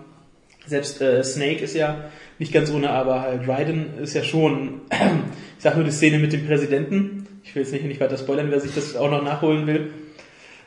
[0.66, 2.04] Selbst äh, Snake ist ja
[2.38, 4.98] nicht ganz ohne, aber halt Raiden ist ja schon, ich
[5.64, 8.74] sag nur die Szene mit dem Präsidenten, ich will jetzt nicht, weiter spoilern, wer sich
[8.74, 9.92] das auch noch nachholen will,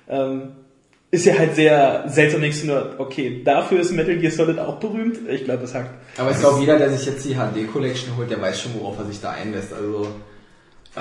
[0.10, 0.54] ähm,
[1.12, 5.20] ist ja halt sehr seltsam, du nur, okay, dafür ist Metal Gear Solid auch berühmt,
[5.30, 5.92] ich glaube, es hackt.
[6.18, 8.98] Aber ich glaube, jeder, der sich jetzt die HD Collection holt, der weiß schon, worauf
[8.98, 9.72] er sich da einlässt.
[9.72, 10.08] Also,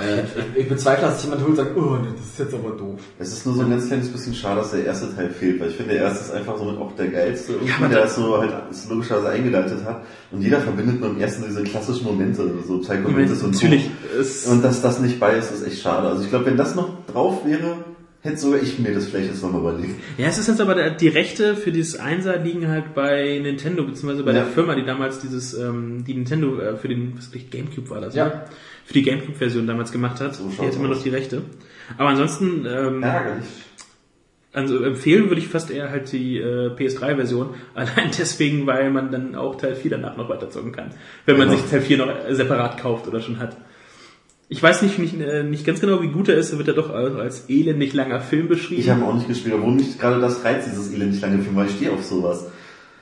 [0.01, 0.23] äh,
[0.61, 3.01] ich, bezweifle, dass sich jemand holt und sagt, oh, das ist jetzt aber doof.
[3.19, 5.71] Es ist nur so ein ganz kleines bisschen schade, dass der erste Teil fehlt, weil
[5.71, 8.17] ich finde, der erste ist einfach somit auch der geilste, irgendwie, man der da- das
[8.17, 10.03] so halt es logischerweise eingeleitet hat.
[10.33, 13.65] Und jeder verbindet mit dem ersten diese klassischen Momente, so Psychomantis und so.
[13.65, 13.91] natürlich,
[14.21, 16.09] es, Und dass das nicht bei ist, ist echt schade.
[16.09, 17.77] Also ich glaube, wenn das noch drauf wäre,
[18.23, 19.95] hätte sogar ich mir das vielleicht jetzt nochmal überlegt.
[20.19, 24.25] Ja, es ist jetzt aber die Rechte für dieses Einser liegen halt bei Nintendo, beziehungsweise
[24.25, 24.39] bei Ja.
[24.41, 27.89] der Firma, die damals dieses, ähm, die Nintendo äh, für den, was weiß ich, Gamecube
[27.91, 28.25] war das, Ja.
[28.27, 28.33] ne?
[28.87, 30.35] Für die Gamecube-Version damals gemacht hat.
[30.37, 31.43] So die hat immer noch die Rechte.
[31.99, 33.45] Aber ansonsten, ähm, Ärgerlich.
[34.53, 37.55] also empfehlen würde ich fast eher halt die äh, PS3-Version.
[37.75, 40.91] Allein deswegen, weil man dann auch Teil 4 danach noch weiterzocken kann.
[41.27, 41.61] Wenn man Genau.
[41.61, 43.57] sich Teil 4 noch äh, separat kauft oder schon hat.
[44.49, 46.53] Ich weiß nicht, nicht, äh, nicht ganz genau, wie gut er ist.
[46.53, 48.81] Er wird ja doch als, elendig langer Film beschrieben.
[48.81, 51.67] Ich habe auch nicht gespielt, obwohl mich gerade das reizt, dieses elendig lange Film, weil
[51.67, 52.47] ich stehe auf sowas.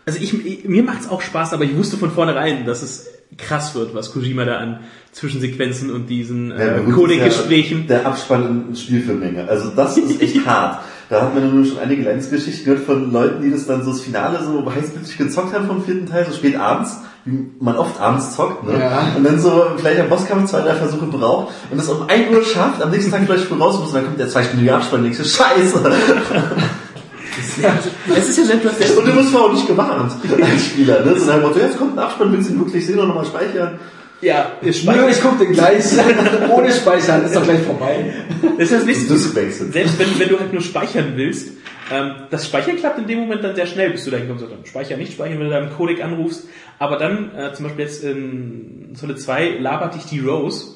[0.07, 3.74] Also ich, ich- mir macht's auch Spaß, aber ich wusste von vornherein, dass es krass
[3.74, 4.80] wird, was Kojima da an
[5.12, 7.82] Zwischensequenzen und diesen Ja, äh, Codec-Gesprächen.
[7.82, 9.49] ist Der, der Abspann in Spielfilmlänge.
[9.49, 10.80] Also das ist echt hart.
[11.11, 14.01] Da hat man nur schon einige Leidensgeschichten gehört von Leuten, die das dann so das
[14.01, 18.35] Finale so heißblütig gezockt haben vom vierten Teil, so spät abends, wie man oft abends
[18.35, 18.78] zockt, ne?
[18.80, 19.12] Ja.
[19.16, 22.43] Und dann so vielleicht am Bosskampf zwei, drei Versuche braucht und das um 1 Uhr
[22.43, 25.14] schafft, am nächsten Tag vielleicht früh raus muss und dann kommt der zweistündige Abspann und
[25.14, 25.80] denkst scheiße.
[28.16, 30.12] Es ist ja selbst, was der Und du wirst vorher auch nicht gewarnt
[30.43, 31.18] als Spieler, ne?
[31.18, 33.24] So nach dem Motto, jetzt kommt ein Abspann, willst du ihn wirklich sehen und nochmal
[33.24, 33.78] speichern?
[34.20, 35.11] ja, ist Nö, speichert.
[35.11, 35.85] ich guck den gleich.
[36.51, 38.12] Ohne Speichern, ist doch gleich vorbei.
[38.59, 39.16] Das ist das nächste.
[39.72, 41.53] Selbst wenn, wenn du halt nur speichern willst,
[41.93, 44.45] ähm, das Speichern klappt in dem Moment dann sehr schnell, bis du dahin kommst.
[44.45, 46.45] Also, Speichern, nicht speichern, wenn du da im Codec anrufst.
[46.78, 50.68] Aber dann, äh, zum Beispiel jetzt in Solid 2, labert dich die Rose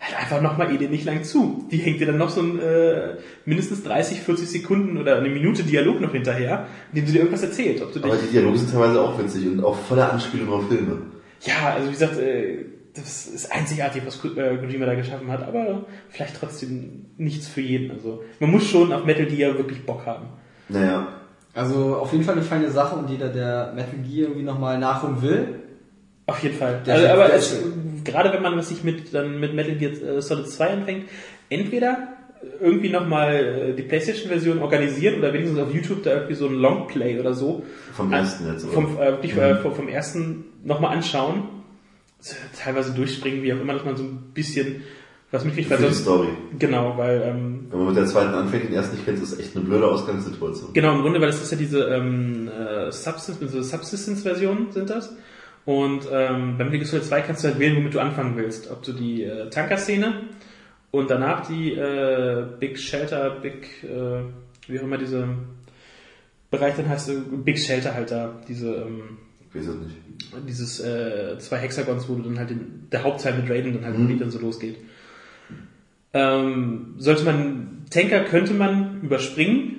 [0.00, 1.66] halt einfach nochmal eh nicht lang zu.
[1.70, 5.62] Die hängt dir dann noch so ein äh, mindestens 30, 40 Sekunden oder eine Minute
[5.62, 7.82] Dialog noch hinterher, in dem sie dir irgendwas erzählt.
[7.82, 10.98] Ob du Aber die Dialoge sind teilweise auch witzig und auch voller Anspielung auf Filme.
[11.42, 15.84] ja, also wie gesagt, äh, das ist einzigartig, was äh, Kojima da geschaffen hat, aber
[16.08, 17.90] vielleicht trotzdem nichts für jeden.
[17.90, 20.28] Also man muss schon auf Metal Gear wirklich Bock haben.
[20.68, 21.06] Naja,
[21.54, 25.20] Also auf jeden Fall eine feine Sache und jeder, der Metal Gear irgendwie nochmal nachholen
[25.22, 25.48] will,
[26.26, 26.82] Auf jeden Fall.
[26.86, 27.64] Der also, aber es, ist-
[28.06, 31.08] gerade wenn man was sich mit, dann mit Metal Gear äh, Solid 2 anfängt,
[31.50, 32.16] entweder
[32.60, 37.34] irgendwie nochmal die Playstation-Version organisieren oder wenigstens auf YouTube da irgendwie so ein Longplay oder
[37.34, 37.64] so.
[37.92, 38.72] vom ersten jetzt, oder?
[38.72, 41.44] Vom, äh, wirklich, äh, vom, vom ersten nochmal anschauen.
[42.58, 44.82] Teilweise durchspringen, wie auch immer, dass man so ein bisschen
[45.30, 46.28] was mitkriegt, weil sonst, Story.
[46.58, 49.56] genau, weil, ähm, Wenn man mit der zweiten anfängt, den ersten nicht kennt, ist echt
[49.56, 50.72] eine blöde Ausgangssituation.
[50.72, 55.14] Genau, im Grunde, weil das ist ja diese ähm, äh, Subsistence, so Subsistence-Versionen sind das.
[55.66, 58.70] Und ähm, beim Metal Gear Solid 2 kannst du halt wählen, womit du anfangen willst.
[58.70, 60.22] Ob du die äh, Tanker-Szene
[60.92, 64.22] und danach die äh, Big Shelter, Big, äh,
[64.68, 65.26] wie auch immer diese
[66.52, 67.14] Bereich dann heißt, äh,
[67.44, 69.18] Big Shelter halt da, diese, ähm,
[69.50, 69.96] Ich weiß es nicht.
[70.48, 73.98] dieses äh, zwei Hexagons, wo du dann halt den, der Hauptteil mit Raiden dann halt,
[73.98, 74.20] Mhm.
[74.20, 74.76] dann so losgeht.
[76.14, 79.72] Ähm, sollte man, Tanker könnte man überspringen,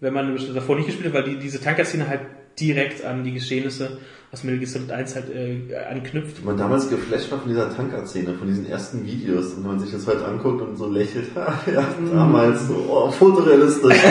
[0.00, 2.20] wenn man davor nicht gespielt hat, weil die, diese Tanker-Szene halt
[2.60, 3.98] direkt an die Geschehnisse
[4.30, 6.38] aus Metal Gear Solid 1 halt äh, anknüpft.
[6.38, 9.80] Wenn man damals geflasht war von dieser Tanker-Szene, von diesen ersten Videos, und wenn man
[9.80, 13.96] sich das heute anguckt und so lächelt, ja, damals so, oh, fotorealistisch.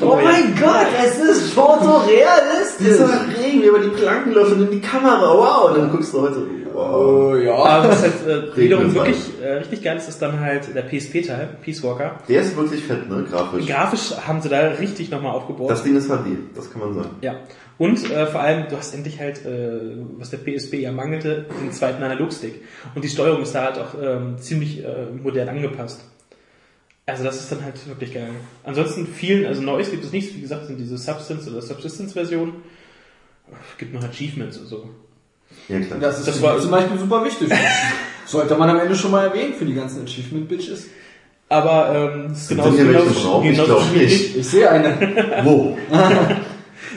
[0.00, 2.86] Oh mein Gott, es ist fotorealistisch!
[2.86, 6.12] Dieser Regen, wie über die Planken läuft und in die Kamera, wow, und dann guckst
[6.12, 6.46] du heute.
[6.78, 7.54] Oh ja.
[7.54, 11.56] Aber was halt äh, wiederum wirklich äh, richtig geil ist, ist dann halt der PSP-Teil,
[11.60, 12.18] Peace Walker.
[12.28, 13.66] Der ist wirklich fett, ne, grafisch.
[13.66, 15.70] Grafisch haben sie da richtig nochmal aufgebaut.
[15.70, 17.10] Das Ding ist HD, das kann man sagen.
[17.20, 17.36] Ja.
[17.78, 21.72] Und äh, vor allem, du hast endlich halt, äh, was der PSP ja mangelte, den
[21.72, 22.62] zweiten Analogstick.
[22.94, 26.04] Und die Steuerung ist da halt auch ähm, ziemlich äh, modern angepasst.
[27.06, 28.30] Also das ist dann halt wirklich geil.
[28.64, 32.54] Ansonsten vielen, also Neues gibt es nicht, wie gesagt, sind diese Substance oder Subsistence-Versionen.
[33.72, 34.90] Es gibt noch Achievements und so.
[35.68, 35.98] Ja, klar.
[36.00, 37.48] Das ist Das war- zum Beispiel super wichtig.
[38.26, 40.86] Sollte man am Ende schon mal erwähnen für die ganzen Achievement-Bitches.
[41.48, 43.44] Aber ähm, es ist Sind genauso, hier genauso, drauf?
[43.44, 44.10] Ich glaub schwierig.
[44.12, 44.36] nicht.
[44.36, 45.40] Ich sehe eine.
[45.44, 45.78] Wo?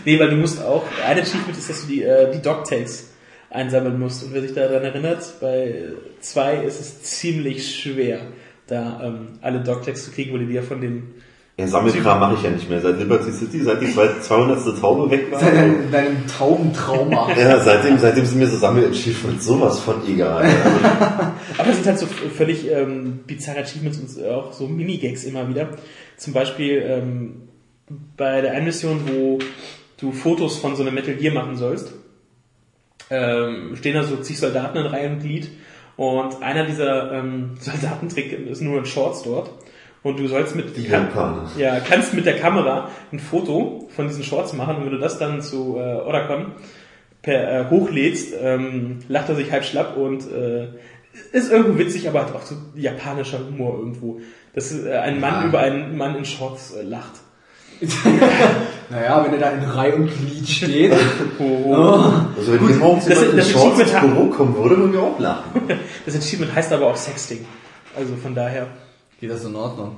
[0.05, 3.09] Nee, weil du musst auch, ein Achievement ist, dass du die, äh, die Dog-Tags
[3.49, 4.23] einsammeln musst.
[4.23, 5.83] Und wer sich daran erinnert, bei
[6.21, 8.19] zwei ist es ziemlich schwer,
[8.67, 11.13] da ähm, alle Dog-Tags zu kriegen, weil die die ja von dem...
[11.61, 12.81] Ja, Sammelkram mache ich ja nicht mehr.
[12.81, 14.79] Seit Liberty City, seit die 200.
[14.79, 15.39] Taube weg war.
[15.39, 17.29] Seit deinem, deinem Taubentrauma.
[17.37, 20.43] Ja, seitdem, seitdem sind mir so Sammel-Achievements sowas von egal.
[21.57, 25.69] Aber es sind halt so völlig ähm, bizarre Achievements und auch so Minigags immer wieder.
[26.17, 27.47] Zum Beispiel ähm,
[28.17, 29.39] bei der einen Mission, wo
[29.99, 31.93] du Fotos von so einem Metal Gear machen sollst,
[33.11, 35.49] ähm, stehen da so zig Soldaten in Reihe und Glied
[35.95, 39.51] und einer dieser ähm, Soldaten trägt ist nur in Shorts dort
[40.03, 41.49] und du sollst mit Die Japaner.
[41.57, 45.17] ja, kannst mit der Kamera ein Foto von diesen Shorts machen und wenn du das
[45.19, 46.53] dann zu äh, Oracon
[47.21, 50.69] per äh, hochlädst, ähm, lacht er sich halb schlapp und äh,
[51.33, 54.21] ist irgendwo witzig, aber hat auch so japanischer Humor irgendwo.
[54.55, 55.47] Dass äh, ein Mann Ja.
[55.47, 57.11] über einen Mann in Shorts äh, lacht.
[58.89, 60.91] Naja, wenn er da in Reihe und Glied steht.
[60.91, 65.01] Also wenn hier morgens das- jemand in das Shorts ins Büro kommen würde, würden wir
[65.01, 65.61] auch lachen.
[66.05, 67.45] Das Achievement heißt aber auch Sexting.
[67.95, 68.67] Also von daher.
[69.21, 69.97] Geht das in Ordnung?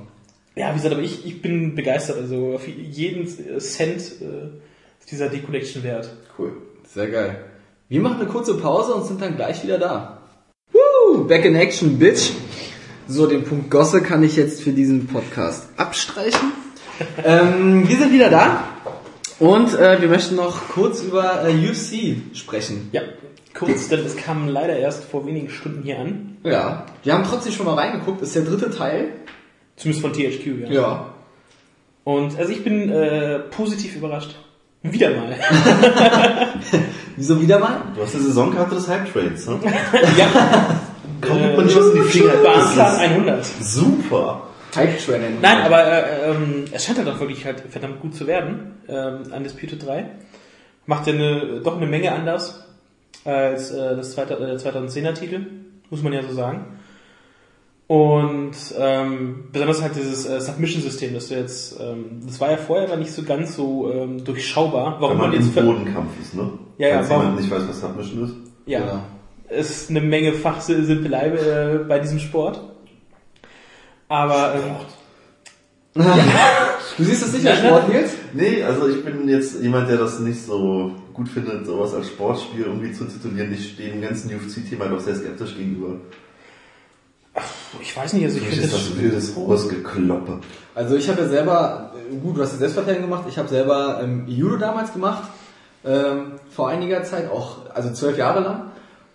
[0.54, 2.18] Ja, wie gesagt, aber ich, ich bin begeistert.
[2.18, 3.26] Also auf jeden
[3.58, 4.50] Cent äh,
[5.00, 6.10] ist dieser D-Collection wert.
[6.38, 6.52] Cool.
[6.86, 7.42] Sehr geil.
[7.88, 10.20] Wir machen eine kurze Pause und sind dann gleich wieder da.
[10.72, 11.24] Woo!
[11.24, 12.32] Back in Action, Bitch.
[13.08, 16.52] So, den Punkt Gosse kann ich jetzt für diesen Podcast abstreichen.
[17.24, 18.64] ähm, wir sind wieder da
[19.38, 22.90] und äh, wir möchten noch kurz über äh, UFC sprechen.
[22.92, 23.00] Ja,
[23.54, 26.36] kurz, denn es kam leider erst vor wenigen Stunden hier an.
[26.42, 28.20] Ja, wir haben trotzdem schon mal reingeguckt.
[28.20, 29.12] Ist der dritte Teil.
[29.76, 30.70] Zumindest von THQ, ja.
[30.70, 31.14] Ja.
[32.04, 34.36] Und also ich bin äh, positiv überrascht.
[34.82, 35.34] Wieder mal.
[37.16, 37.80] Wieso wieder mal?
[37.94, 39.60] Du hast die Saisonkarte des Hype-Trades, ne?
[40.18, 40.80] ja.
[41.22, 42.34] Kommt man schon in die Finger.
[42.34, 43.44] Das Bahncard ist 100.
[43.44, 44.42] super.
[44.76, 45.38] Hype Train.
[45.40, 48.72] Nein, aber äh, ähm, es scheint halt auch wirklich halt verdammt gut zu werden.
[48.88, 50.10] Ähm, Undisputed 3.
[50.86, 52.64] Macht ja eine, doch eine Menge anders
[53.24, 55.40] als äh, das zweite, äh, 2010er Titel,
[55.90, 56.66] muss man ja so sagen.
[57.86, 62.86] Und ähm, besonders halt dieses äh, Submission-System, das du jetzt, ähm, das war ja vorher
[62.88, 64.96] aber nicht so ganz so ähm, durchschaubar.
[65.00, 66.50] Warum Wenn man man im jetzt ver- Bodenkampf ist, ne?
[66.78, 68.34] Ja, ja, Falls warum- jemand nicht weiß, was Submission ist.
[68.66, 69.02] ja, Ja.
[69.54, 72.60] ist eine Menge Fachsimpelei äh, bei diesem Sport.
[74.08, 76.02] Aber ähm,
[76.96, 78.10] Du siehst das nicht als Sport, Nils?
[78.32, 82.64] Nee, also ich bin jetzt jemand, der das nicht so gut findet, sowas als Sportspiel
[82.64, 83.52] irgendwie zu titulieren.
[83.52, 85.96] Ich stehe dem ganzen UFC-Thema doch sehr skeptisch gegenüber.
[87.80, 90.40] ich weiß nicht, also ich finde das das wildes Ausgekloppe.
[90.74, 91.92] Also ich habe ja selber,
[92.22, 95.22] gut, du hast die Selbstverteidigung gemacht, ich habe selber ähm, Judo damals gemacht,
[95.84, 98.70] ähm, vor einiger Zeit, auch, also zwölf Jahre lang.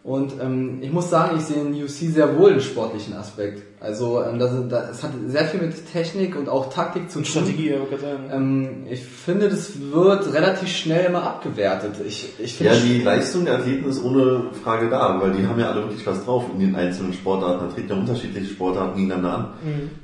[0.09, 3.61] Und ähm, ich muss sagen, ich sehe in UFC sehr wohl einen sportlichen Aspekt.
[3.79, 7.25] Also ähm, das, das, es hat sehr viel mit Technik und auch Taktik zu und
[7.25, 7.43] tun.
[7.43, 8.23] Strategie, sagen.
[8.31, 11.97] Ähm, ich finde, das wird relativ schnell immer abgewertet.
[12.07, 15.59] Ich, ich finde Ja, die Leistung der Athleten ist ohne Frage da, weil die haben
[15.59, 17.67] ja alle wirklich was drauf in den einzelnen Sportarten.
[17.67, 19.47] Da treten ja unterschiedliche Sportarten gegeneinander an.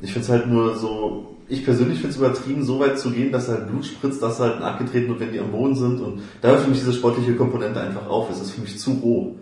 [0.03, 3.31] Ich finde es halt nur so, ich persönlich finde es übertrieben, so weit zu gehen,
[3.31, 5.99] dass halt Blut spritzt, dass halt nachgetreten wird, wenn die am Boden sind.
[5.99, 8.29] Und da hört für mich diese sportliche Komponente einfach auf.
[8.29, 9.35] Es ist für mich zu roh.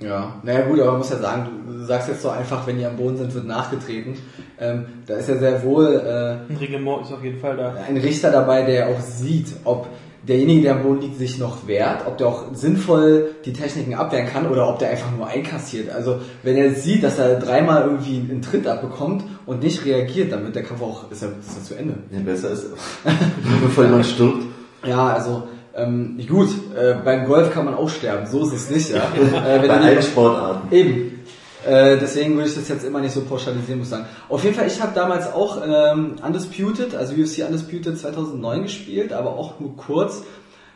[0.00, 2.86] Ja, naja gut, aber man muss ja sagen, du sagst jetzt so einfach, wenn die
[2.86, 4.14] am Boden sind, wird nachgetreten.
[4.60, 7.74] Ähm, da ist ja sehr wohl äh, Ein Reglement ist auf jeden Fall da.
[7.86, 9.88] ein Richter dabei, der auch sieht, ob
[10.22, 14.26] derjenige, der am Boden liegt, sich noch wehrt, ob der auch sinnvoll die Techniken abwehren
[14.26, 15.90] kann oder ob der einfach nur einkassiert.
[15.90, 20.44] Also wenn er sieht, dass er dreimal irgendwie einen Tritt abbekommt und nicht reagiert, dann
[20.44, 21.94] wird der Kampf auch, ist er, ist er zu Ende.
[22.12, 22.66] Ja, besser ist,
[23.62, 24.44] bevor jemand stirbt.
[24.86, 25.44] Ja, also
[25.78, 28.90] ähm, gut, äh, beim Golf kann man auch sterben, so ist es nicht.
[28.90, 29.02] Ja?
[29.46, 30.74] Äh, Bei allen Sportarten.
[30.74, 31.20] Eben.
[31.66, 34.06] Äh, deswegen würde ich das jetzt immer nicht so pauschalisieren, muss ich sagen.
[34.28, 39.36] Auf jeden Fall, ich habe damals auch ähm, Undisputed, also UFC Undisputed 2009 gespielt, aber
[39.36, 40.22] auch nur kurz.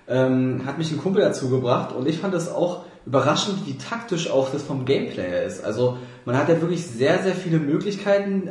[0.09, 4.31] Ähm, hat mich ein Kumpel dazu gebracht und ich fand das auch überraschend, wie taktisch
[4.31, 5.65] auch das vom Gameplay her ist.
[5.65, 8.51] Also man hat ja wirklich sehr, sehr viele Möglichkeiten.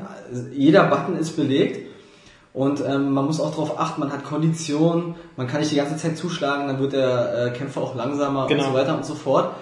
[0.53, 1.90] Jeder Button ist belegt.
[2.53, 5.95] Und ähm, man muss auch darauf achten, man hat Kondition, man kann nicht die ganze
[5.95, 8.63] Zeit zuschlagen, dann wird der äh, Kämpfer auch langsamer Genau.
[8.63, 9.55] und so weiter und so fort.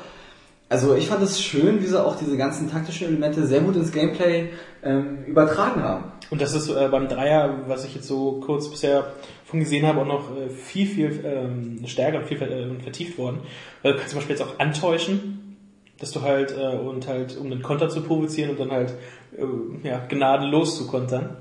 [0.69, 3.91] Also ich fand es schön, wie sie auch diese ganzen taktischen Elemente sehr gut ins
[3.91, 4.49] Gameplay
[4.83, 6.05] ähm, übertragen haben.
[6.29, 9.13] Und das ist äh, beim Dreier, was ich jetzt so kurz bisher
[9.45, 13.39] von gesehen habe, auch noch äh, viel, viel ähm, stärker und viel äh, vertieft worden.
[13.81, 15.57] Weil du kannst zum Beispiel jetzt auch antäuschen,
[15.99, 18.93] dass du halt, äh, und halt, um den Konter zu provozieren und dann halt,
[19.37, 21.37] äh, ja, gnadenlos zu kontern.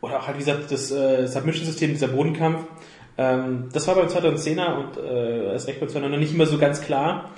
[0.00, 2.60] Oder auch halt, wie gesagt, das äh, Submission-System, dieser Bodenkampf.
[3.18, 6.82] Ähm, das war beim 2010er und äh, erst recht beim 2009 nicht immer so ganz
[6.82, 7.30] klar,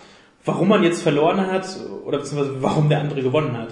[0.45, 1.67] warum man jetzt verloren hat
[2.05, 3.69] oder beziehungsweise warum der andere gewonnen hat.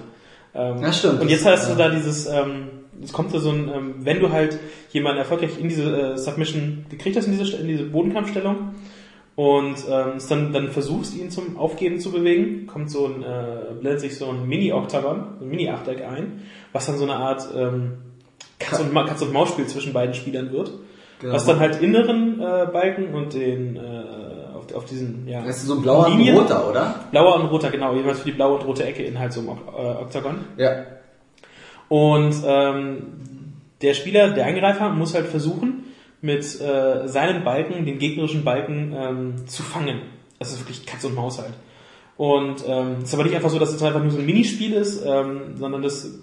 [0.54, 1.20] Ähm, Ja, stimmt.
[1.20, 2.68] Und jetzt hast du da dieses, ähm,
[3.02, 4.58] es kommt da so ein, ähm, wenn du halt
[4.90, 8.74] jemanden erfolgreich in diese äh, Submission gekriegt hast, in diese, in diese Bodenkampfstellung,
[9.36, 14.00] und ähm, dann, dann versuchst, ihn zum Aufgeben zu bewegen, kommt so ein, äh, blendet
[14.00, 17.98] sich so ein Mini-Oktagon, ein Mini-Achteck ein, was dann so eine Art ähm,
[18.58, 20.70] Katz- und, Katz- und Maus-Spiel zwischen beiden Spielern wird.
[21.20, 21.32] Genau.
[21.34, 23.80] Was dann halt inneren äh, Balken und den äh,
[24.54, 27.06] auf, auf diesen ja, Das ist so ein blauer und Linien- roter, oder?
[27.10, 29.50] blauer und roter, genau, jeweils für die blaue und rote Ecke in halt so einem
[29.50, 30.38] äh, Oktagon.
[30.58, 30.84] Ja.
[31.88, 33.02] Und ähm,
[33.82, 35.84] der Spieler, der Angreifer, muss halt versuchen,
[36.20, 40.00] mit äh, seinen Balken, den gegnerischen Balken, ähm, zu fangen.
[40.38, 41.52] Das ist wirklich Katz und Maus halt.
[42.16, 44.72] Und ähm, es ist aber nicht einfach so, dass es einfach nur so ein Minispiel
[44.72, 46.18] ist, ähm, sondern das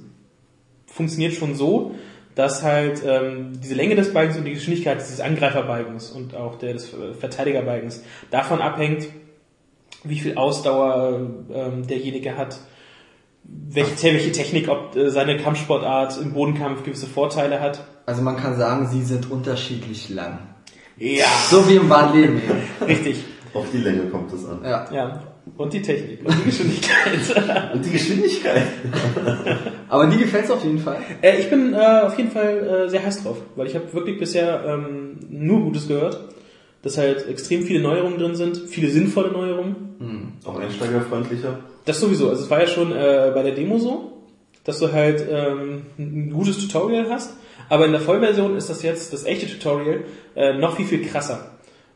[0.88, 1.96] funktioniert schon so,
[2.36, 6.74] dass halt ähm, diese Länge des Balkens und die Geschwindigkeit dieses Angreiferbalkens und auch der
[6.74, 9.08] des Verteidigerbalkens davon abhängt,
[10.04, 12.60] wie viel Ausdauer ähm, derjenige hat,
[13.44, 17.86] welche, welche Technik, ob äh, seine Kampfsportart im Bodenkampf gewisse Vorteile hat.
[18.06, 20.40] Also man kann sagen, sie sind unterschiedlich lang.
[20.98, 22.62] Ja, So wie im wahren Leben eben.
[22.88, 23.24] richtig.
[23.54, 24.62] Auf die Länge kommt es an.
[24.64, 24.92] Ja.
[24.92, 25.24] Ja.
[25.56, 27.74] Und die Technik und die Geschwindigkeit.
[27.74, 28.64] Und die Geschwindigkeit.
[29.88, 30.98] Aber die gefällt's auf jeden Fall.
[31.22, 34.18] äh, ich bin äh, auf jeden Fall äh, sehr heiß drauf, weil ich habe wirklich
[34.18, 36.20] bisher ähm, nur Gutes gehört,
[36.82, 39.76] dass halt extrem viele Neuerungen drin sind, viele sinnvolle Neuerungen.
[40.44, 41.60] Auch einsteigerfreundlicher.
[41.86, 42.30] Das sowieso.
[42.30, 44.14] Also es war ja schon äh, bei der Demo so,
[44.64, 47.36] dass du halt ähm, ein gutes Tutorial hast,
[47.70, 51.53] aber in der Vollversion ist das jetzt, das echte Tutorial, äh, noch viel, viel krasser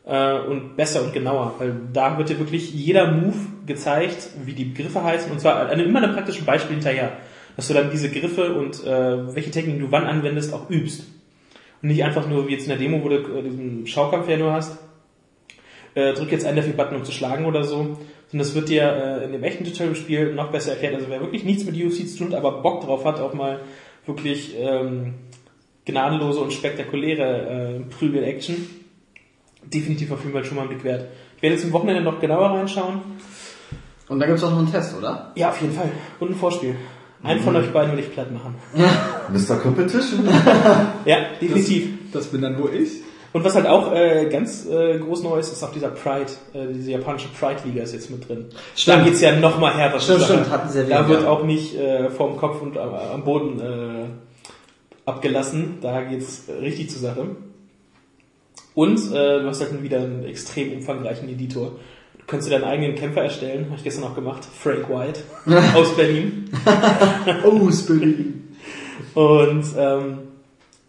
[0.08, 3.36] äh, und besser und genauer, weil da wird dir wirklich jeder Move
[3.66, 7.12] gezeigt, wie die Begriffe heißen und zwar an immer einem praktischen Beispiel hinterher,
[7.56, 11.06] dass du dann diese Griffe und äh, welche Techniken du wann anwendest auch übst.
[11.82, 14.36] Und nicht einfach nur wie jetzt in der Demo, wo du äh, diesen Schaukampf ja
[14.36, 14.78] nur hast,
[15.94, 17.98] äh, drück jetzt einen vier Button, um zu schlagen oder so.
[18.30, 20.94] Sondern das wird dir äh, in dem echten Tutorial-Spiel noch besser erklärt.
[20.94, 23.60] Also wer wirklich nichts mit UFC zu tun hat, aber Bock drauf hat, auch mal
[24.06, 25.14] wirklich ähm,
[25.84, 28.56] gnadenlose und spektakuläre äh, Prügel-Action,
[29.72, 31.06] definitiv auf jeden Fall schon mal einen Blick wert.
[31.36, 33.00] Ich werde jetzt im Wochenende noch genauer reinschauen.
[34.08, 35.32] Und da gibt's auch noch einen Test, oder?
[35.34, 35.90] Ja, auf jeden Fall.
[36.18, 36.74] Und ein Vorspiel.
[37.22, 38.54] Einen von euch beiden will ich platt machen.
[39.32, 39.56] Mr.
[39.56, 40.28] Competition?
[41.04, 42.12] Ja, definitiv.
[42.12, 43.02] Das bin dann nur ich.
[43.32, 46.72] Und was halt auch äh, ganz äh, groß neu ist, ist auch dieser Pride, äh,
[46.72, 48.46] diese japanische Pride-Liga ist jetzt mit drin.
[48.74, 48.98] Stimmt.
[48.98, 50.00] Da geht's ja noch mal härter.
[50.00, 50.32] Stimmt, Sache.
[50.32, 51.28] stimmt, hatten sie erwähnt, Da wird ja.
[51.28, 54.06] auch nicht äh, vorm Kopf und am, am Boden äh,
[55.04, 55.78] abgelassen.
[55.82, 57.26] Da geht's richtig zur Sache.
[58.78, 61.80] Und äh, du hast halt wieder einen extrem umfangreichen Editor.
[62.16, 64.44] Du kannst dir deinen eigenen Kämpfer erstellen, habe ich gestern auch gemacht.
[64.44, 65.22] Frank White
[65.74, 66.48] aus Berlin.
[67.44, 68.34] Oh, Spilly.
[69.14, 70.18] Und ähm,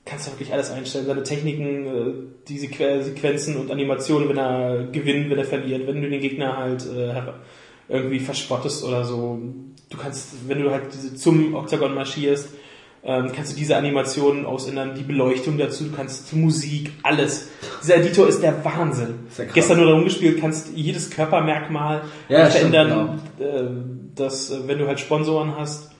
[0.05, 2.13] kannst du wirklich alles einstellen, seine Techniken, äh,
[2.47, 6.57] die Sequ Sequenzen und Animationen, wenn er gewinnt, wenn er verliert, wenn du den Gegner
[6.57, 7.19] halt äh,
[7.87, 9.39] irgendwie verspottest oder so.
[9.89, 12.49] Du kannst, wenn du halt diese, zum Oktagon marschierst,
[13.03, 17.49] ähm, kannst du diese Animationen ausändern, die Beleuchtung dazu, du kannst Musik, alles.
[17.81, 19.19] Dieser Editor ist der Wahnsinn.
[19.29, 19.45] Ist ja.
[19.45, 24.99] Gestern nur darum gespielt, kannst jedes Körpermerkmal Ja, stimmt, verändern, äh, dass, wenn du halt
[24.99, 25.91] Sponsoren hast,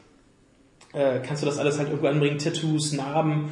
[0.94, 3.52] äh, kannst du das alles halt irgendwo anbringen, Tattoos, Narben,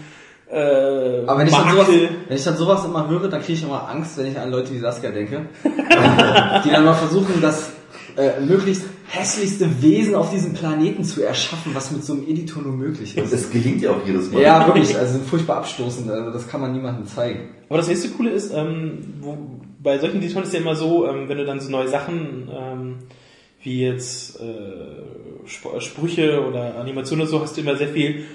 [0.50, 3.64] äh, Aber wenn ich, dann sowas, wenn ich dann sowas immer höre, dann kriege ich
[3.64, 5.48] immer Angst, wenn ich an Leute wie Saskia denke.
[5.64, 7.72] die dann mal versuchen, das
[8.16, 12.74] äh, möglichst hässlichste Wesen auf diesem Planeten zu erschaffen, was mit so einem Editor nur
[12.74, 13.34] möglich ist.
[13.34, 14.42] es gelingt ja auch jedes Mal.
[14.42, 17.50] Ja, wirklich, also sind furchtbar abstoßend, also das kann man niemandem zeigen.
[17.70, 19.38] Aber das nächste Coole ist, ähm, wo,
[19.82, 22.96] bei solchen Editoren ist ja immer so, ähm, wenn du dann so neue Sachen, ähm,
[23.64, 28.26] wie jetzt äh, Sp Sprüche oder Animationen oder so, hast du immer sehr viel,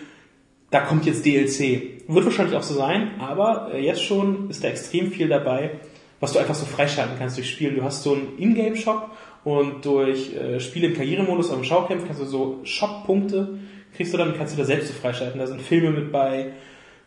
[0.71, 2.03] da kommt jetzt DLC.
[2.09, 5.73] Wird wahrscheinlich auch so sein, aber äh, jetzt schon ist da extrem viel dabei,
[6.19, 7.77] was du einfach so freischalten kannst durch Spielen.
[7.77, 9.11] Du hast so einen Ingame-Shop
[9.45, 13.59] und durch äh, Spiele im Karrieremodus oder im Schaukampf kannst du so Shop-Punkte
[13.95, 15.39] kriegst du dann, kannst du da selbst so freischalten.
[15.39, 16.53] Da sind Filme mit bei,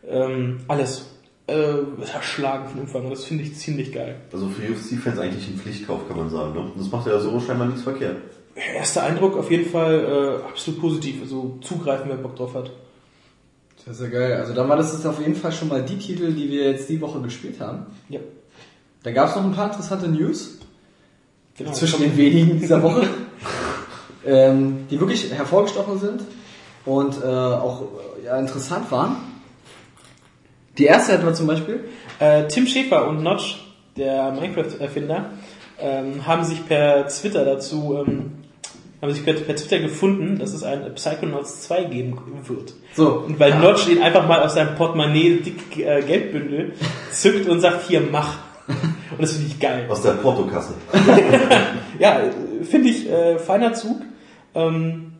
[0.07, 1.11] ähm, alles.
[1.47, 1.75] Äh,
[2.11, 4.15] erschlagen von Umfang und das finde ich ziemlich geil.
[4.33, 6.55] Also für UFC-Fans eigentlich ein Pflichtkauf, kann man sagen.
[6.55, 6.71] Ne?
[6.75, 8.17] Das macht ja so scheinbar nichts verkehrt.
[8.55, 12.71] Erster Eindruck auf jeden Fall äh, absolut positiv, also zugreifen, wer Bock drauf hat.
[13.85, 14.33] Das ist ja geil.
[14.37, 16.89] Also dann war das jetzt auf jeden Fall schon mal die Titel, die wir jetzt
[16.89, 17.85] die Woche gespielt haben.
[18.09, 18.21] Ja,
[19.03, 20.57] Da gab es noch ein paar interessante News
[21.57, 21.71] genau.
[21.71, 23.07] zwischen den wenigen dieser Woche,
[24.25, 26.21] ähm, die wirklich hervorgestochen sind
[26.85, 27.83] und äh, auch
[28.23, 29.17] ja, interessant waren.
[30.77, 31.85] Die erste hatten wir zum Beispiel.
[32.19, 33.63] Äh, Tim Schäfer und Notch,
[33.95, 35.31] der Minecraft-Erfinder,
[35.79, 38.45] ähm, haben sich per Twitter dazu ähm,
[39.01, 42.73] haben sich per, per Twitter gefunden, dass es ein Psychonauts 2 geben wird.
[42.93, 43.23] So.
[43.25, 46.73] Und weil Notch den einfach mal aus seinem Portemonnaie dick äh, Geldbündel
[47.11, 48.37] zückt und sagt, hier, mach.
[49.17, 49.85] Und das finde ich geil.
[49.89, 50.73] Aus der Portokasse.
[51.99, 52.17] Ja,
[52.69, 54.01] finde ich äh, feiner Zug.
[54.53, 55.13] Ähm,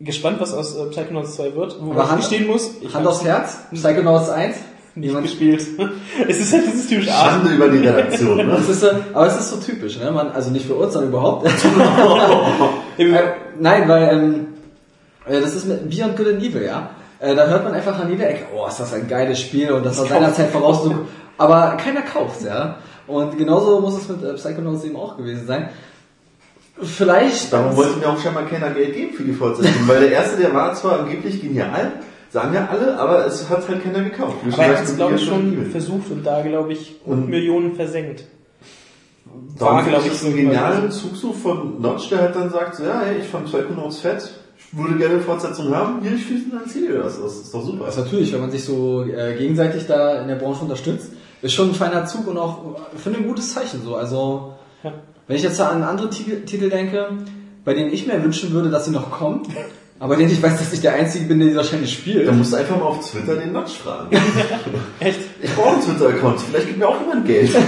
[0.00, 1.76] gespannt, was aus äh, Psychonauts 2 wird.
[1.80, 2.70] Wo Aber ich Hand- stehen muss.
[2.80, 4.56] Ich Hand aufs Herz, Psychonauts 1.
[4.94, 5.60] nicht Jemand- gespielt.
[6.28, 7.30] es ist halt dieses typische Art.
[7.32, 8.44] Schande über die Redaktion, ne?
[8.56, 10.10] Das ist, äh, aber es ist so typisch, ne?
[10.12, 11.46] Man, also nicht für uns, sondern überhaupt.
[12.98, 13.04] äh,
[13.58, 14.46] nein, weil ähm,
[15.26, 16.90] äh, das ist mit Beyond Good and Evil, ja.
[17.18, 19.84] Äh, da hört man einfach an jeder Ecke, oh, ist das ein geiles Spiel und
[19.86, 20.84] das war seiner Zeit voraus.
[20.84, 21.06] so-
[21.38, 22.76] Aber keiner kauft, ja.
[23.06, 25.68] Und genauso muss es mit äh, Psychonauts eben auch gewesen sein.
[26.80, 27.52] Vielleicht.
[27.52, 30.54] Darum wollte mir auch scheinbar keiner Geld geben für die Fortsetzung, weil der erste, der
[30.54, 31.92] war zwar angeblich genial,
[32.30, 34.36] sagen ja alle, aber es hat halt keiner gekauft.
[34.44, 35.66] Wie Aber er schon hat es, glaube ich, schon Evil.
[35.70, 38.24] versucht und da, glaube ich, Und- Millionen versenkt.
[39.58, 42.36] Darum war, finde glaub ich, so einen so- genialen Zug so von Notch, der halt
[42.36, 46.00] dann sagt, so, ja, hey, ich fand Psychonauts fett, ich würde gerne eine Fortsetzung haben,
[46.02, 47.84] hier, ich finanziere das, das ist doch super.
[47.86, 51.12] Das ist natürlich, wenn man sich so äh, gegenseitig da in der Branche unterstützt,
[51.42, 52.58] ist schon ein feiner Zug und auch
[52.96, 53.96] für ein gutes Zeichen so.
[53.96, 54.92] Also Ja.
[55.26, 57.08] wenn ich jetzt an andere Titel, Titel denke,
[57.64, 59.42] bei denen ich mir wünschen würde, dass sie noch kommen,
[60.00, 62.26] aber denen ich weiß, dass ich der Einzige bin, der die wahrscheinlich spielt.
[62.26, 64.08] Da musst du einfach mal auf Twitter den Notch fragen.
[65.00, 65.20] Echt?
[65.40, 67.50] Ich brauche einen Twitter-Account, vielleicht gibt mir auch jemand Geld.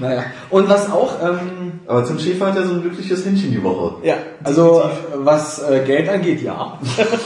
[0.00, 0.24] Naja.
[0.50, 4.04] Und was auch, ähm, Aber Tim Schäfer hat ja so ein glückliches Händchen die Woche.
[4.04, 4.16] Ja.
[4.42, 4.82] also
[5.14, 6.76] was äh, Geld angeht, ja.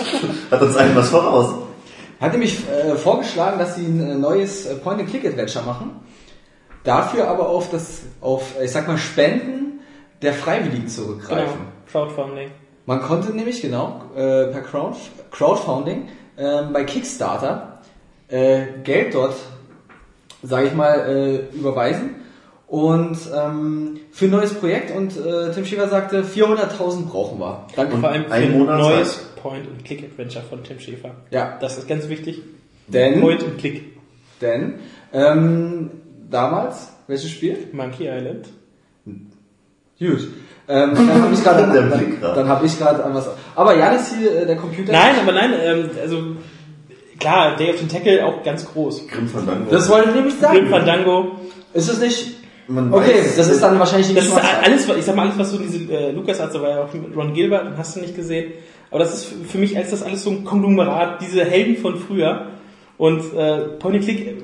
[0.51, 1.55] Hat uns allen was voraus.
[2.21, 6.01] Hat nämlich äh, vorgeschlagen, dass sie ein äh, neues äh, Point-and-Click-Adventure machen.
[6.85, 9.81] Dafür aber auf das, auf, ich sag mal, Spenden
[10.23, 10.89] der Freiwilligen Genau.
[10.95, 11.61] zurückgreifen.
[11.91, 12.51] Crowdfunding.
[12.87, 14.97] Man konnte nämlich, genau, äh, per Crowd,
[15.31, 16.09] Crowdfunding
[16.39, 17.81] ähm, bei Kickstarter
[18.29, 19.35] äh, Geld dort,
[20.43, 21.01] sage ich mal,
[21.53, 22.17] äh, überweisen
[22.69, 27.67] und ähm, für ein neues Projekt und äh, Tim Schäfer sagte, 400.000 brauchen wir.
[27.75, 27.97] Danke.
[27.99, 29.63] Vor allem für ein ein Monat neues Zeit.
[29.65, 31.11] Point-and-Click-Adventure von Tim Schäfer.
[31.31, 31.59] Ja.
[31.61, 32.43] Das ist ganz wichtig.
[32.89, 33.83] Denn, Point-and-Click.
[34.41, 34.75] denn
[35.13, 35.91] ähm,
[36.31, 37.57] damals, welches Spiel?
[37.73, 38.47] Monkey Island.
[39.99, 40.29] Gut.
[40.69, 43.29] Ähm, dann habe ich gerade Der dann, dann habe ich gerade an was.
[43.55, 44.93] Aber Janis hier, äh, der Computer.
[44.93, 46.23] Nein, aber nein, ähm, also
[47.19, 49.07] klar, Day of the Tackle auch ganz groß.
[49.09, 49.71] Grim Fandango.
[49.71, 50.67] Das wollte ich nämlich Grim sagen.
[50.69, 51.37] Fandango.
[51.73, 52.37] Ist es nicht?
[52.69, 55.23] Man Okay, weiß, das ist dann wahrscheinlich die Das ist alles, was- ich sag mal,
[55.27, 57.79] alles, was so diese äh, Lukas hat, so war ja auch mit Ron Gilbert, den
[57.79, 58.53] hast du nicht gesehen.
[58.91, 62.47] Aber das ist für- mich als das alles so ein Konglomerat, diese Helden von früher.
[62.99, 64.43] Und äh, and Click,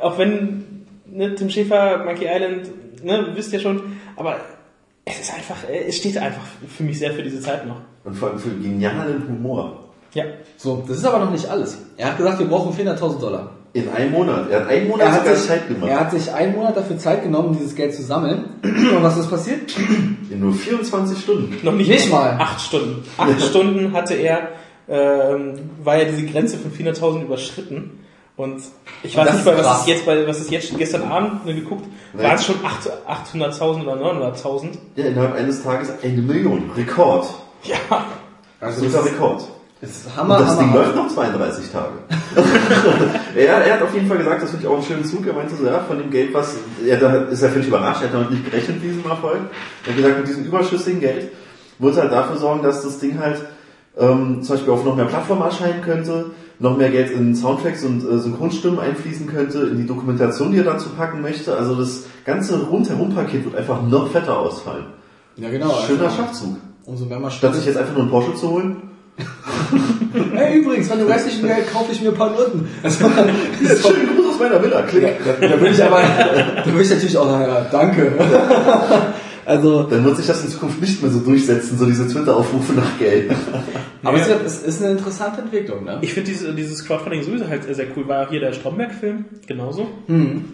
[0.00, 0.64] auch wenn
[1.06, 2.70] ne, Tim Schäfer, Monkey Island,
[3.04, 3.80] ne, wisst ihr schon,
[4.16, 4.36] aber
[5.04, 7.76] es ist einfach, äh, es steht einfach für mich sehr für diese Zeit noch.
[8.04, 9.80] Und vor allem für genialen Humor.
[10.14, 10.24] Ja.
[10.56, 11.78] So, das ist aber noch nicht alles.
[11.96, 13.53] Er hat gesagt, wir brauchen 400.000 Dollar.
[13.74, 14.48] In einem Monat.
[14.50, 15.90] Er hat einen Monat Er hat, sich, Zeit gemacht.
[15.90, 18.44] er hat sich einen Monat dafür Zeit genommen, um dieses Geld zu sammeln.
[18.62, 19.74] Und was ist passiert?
[20.30, 21.58] In nur 24 Stunden.
[21.62, 22.36] Noch nicht, Nicht mal.
[22.38, 23.04] Acht Stunden.
[23.18, 24.48] Acht Stunden hatte er,
[24.88, 27.98] ähm, war ja diese Grenze von 400.000 überschritten.
[28.36, 28.62] Und
[29.02, 31.44] ich weiß Das nicht mal, ist was ist jetzt bei, was ist jetzt gestern Abend
[31.46, 32.88] ne, geguckt, waren es schon acht-
[33.34, 33.94] 800.000 oder
[34.34, 34.68] 900.000?
[34.96, 36.70] Ja, innerhalb eines Tages eine Million.
[36.76, 37.26] Rekord.
[37.64, 38.04] Ja.
[38.60, 39.44] Also das Rekord.
[39.84, 40.80] Ist Und Hammer, das Hammer, Ding Hammer.
[40.80, 41.92] läuft noch 32 Tage.
[43.36, 45.26] er, er hat auf jeden Fall gesagt, das finde ich auch einen schönen Zug.
[45.26, 48.08] Er meinte so, ja, von dem Geld, was, er da ist er völlig überrascht, er
[48.08, 49.40] hat damit nicht gerechnet, mit diesem Erfolg.
[49.84, 51.32] Er hat gesagt, mit diesem überschüssigen Geld
[51.78, 53.40] wird halt dafür sorgen, dass das Ding halt
[53.98, 56.26] ähm, zum Beispiel auf noch mehr Plattformen erscheinen könnte,
[56.58, 60.64] noch mehr Geld in Soundtracks und äh, Synchronstimmen einfließen könnte, in die Dokumentation, die er
[60.64, 61.56] dazu packen möchte.
[61.56, 64.86] Also das ganze Rundherum-Paket wird einfach noch fetter ausfallen.
[65.36, 65.74] Ja, genau.
[65.86, 66.56] Schöner also, Schachzug.
[66.86, 68.76] Umso mehr man Statt sich jetzt einfach nur einen Porsche zu holen,
[70.32, 72.68] Hey, übrigens, von dem restlichen Geld kaufe ich mir ein paar Noten.
[72.84, 75.08] Also, schönen Gruß aus meiner Villa, klick.
[75.24, 78.12] da, da würde ich aber, da würde ich natürlich auch sagen, ja, danke.
[79.46, 82.98] Also, Dann wird sich das in Zukunft nicht mehr so durchsetzen, so diese Twitter-Aufrufe nach
[82.98, 83.30] Geld.
[84.02, 85.98] aber es ist, es ist eine interessante Entwicklung, ne?
[86.00, 88.08] Ich finde diese, dieses Crowdfunding sowieso halt sehr cool.
[88.08, 89.88] War auch hier der Stromberg-Film, genauso.
[90.06, 90.44] Mhm.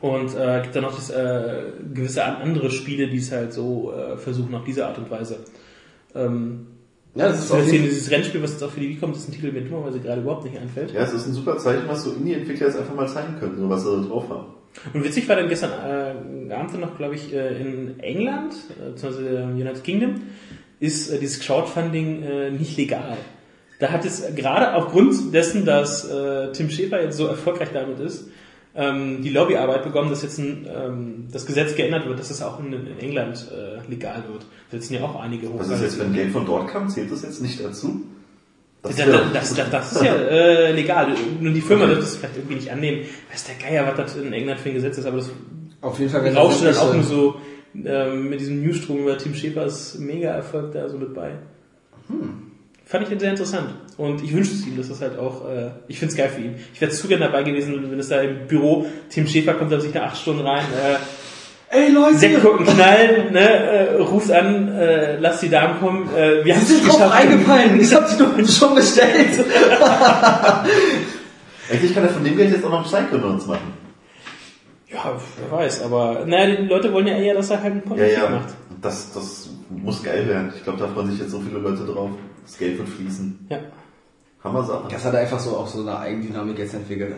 [0.00, 1.62] Und äh, gibt dann noch das, äh,
[1.94, 5.36] gewisse an- andere Spiele, die es halt so äh, versuchen auf diese Art und Weise.
[6.16, 6.66] Ähm,
[7.14, 9.14] Ja, das das ist hier jeden dieses Rennspiel, was jetzt auch für die Wii kommt,
[9.14, 10.92] das ist ein Titel, der mir dummerweise gerade überhaupt nicht einfällt.
[10.92, 13.68] Ja, es ist ein super Zeichen, was so Indie-Entwickler jetzt einfach mal zeigen können, so
[13.68, 14.46] was sie da drauf haben.
[14.94, 19.28] Und witzig war dann gestern äh, Abend noch, glaube ich, äh, in England, äh, beziehungsweise
[19.28, 20.14] im United Kingdom,
[20.80, 23.18] ist äh, dieses Crowdfunding äh, nicht legal.
[23.78, 28.28] Da hat es gerade aufgrund dessen, dass äh, Tim Schäfer jetzt so erfolgreich damit ist,
[28.74, 32.58] ähm, die Lobbyarbeit bekommen, dass jetzt ein, ähm, das Gesetz geändert wird, dass es auch
[32.60, 34.42] in, in England äh, legal wird.
[34.70, 37.22] Da sitzen ja auch einige Was ist jetzt, wenn Geld von dort kam, zählt das
[37.22, 38.02] jetzt nicht dazu?
[38.82, 41.14] Das, wär- das, das, das ist ja äh, legal.
[41.40, 43.02] Nur die Firma wird das vielleicht irgendwie nicht annehmen.
[43.30, 45.30] Weiß der Geier, was das in England für ein Gesetz ist, aber das
[45.82, 47.36] Auf jeden Fall, rauscht dann das auch nur so
[47.84, 51.32] ähm, mit diesem Newsstrom über Tim Schäfers Mega-Erfolg da so mit bei.
[52.92, 53.70] Fand ich sehr interessant.
[53.96, 56.42] Und ich wünsche es ihm, dass das halt auch, äh, ich finde es geil für
[56.42, 56.56] ihn.
[56.74, 59.80] Ich wäre zu gerne dabei gewesen, wenn es da im Büro, Tim Schäfer kommt da
[59.80, 60.62] sich da acht Stunden rein,
[61.70, 66.06] äh, Ey Leute, Sekt gucken, knallen, ne, äh, ruft an, äh, lass die Damen kommen,
[66.14, 67.14] äh, wir haben es sind drauf geschafft.
[67.16, 67.80] eingefallen.
[67.80, 69.42] Ich hab die doch schon bestellt.
[71.70, 73.72] Eigentlich kann er von dem Geld jetzt auch noch Psychonauts machen.
[74.92, 77.88] Ja, wer weiß, aber naja, die Leute wollen ja eher, dass er halt einen Ja,
[77.88, 78.28] Podcast ja.
[78.28, 78.48] macht.
[78.82, 79.41] Das, das
[79.78, 80.52] muss geil werden.
[80.56, 82.10] Ich glaube, da freuen sich jetzt so viele Leute drauf.
[82.44, 83.46] Das Geld wird fließen.
[83.50, 83.58] Ja.
[84.44, 84.84] Hammer Sache.
[84.90, 87.14] Das hat einfach so auch so eine Eigendynamik jetzt entwickelt.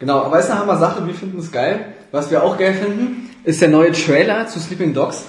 [0.00, 1.94] Genau, aber ist eine Hammer Sache, wir finden es geil.
[2.10, 5.24] Was wir auch geil finden, ist der neue Trailer zu Sleeping Dogs.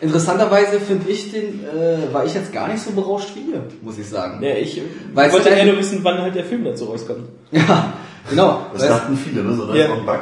[0.00, 3.96] Interessanterweise finde ich den, äh, war ich jetzt gar nicht so berauscht wie ihr, muss
[3.98, 4.42] ich sagen.
[4.42, 4.80] Ja, ich
[5.14, 7.28] Weil wollte eher nur wissen, wann halt der Film dazu rauskommt.
[7.52, 7.92] Ja,
[8.28, 8.66] genau.
[8.72, 9.54] Das Weil es- dachten viele, ne?
[9.54, 9.84] So, das Ja.
[9.84, 10.20] ist noch ein Bug.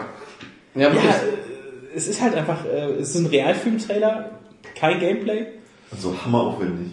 [0.74, 4.30] ja, Ja, äh, es ist halt einfach, äh, es ist ein Realfilm-Trailer,
[4.78, 5.46] kein Gameplay.
[5.98, 6.92] So hammeraufwendig.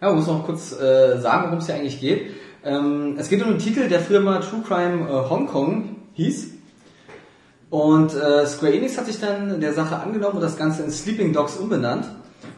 [0.00, 2.30] Ja, muss noch kurz äh, sagen, worum es hier eigentlich geht.
[2.64, 6.50] Ähm, es geht um einen Titel, der früher mal True Crime äh, Hong Kong hieß.
[7.70, 11.32] Und äh, Square Enix hat sich dann der Sache angenommen und das Ganze in Sleeping
[11.32, 12.06] Dogs umbenannt.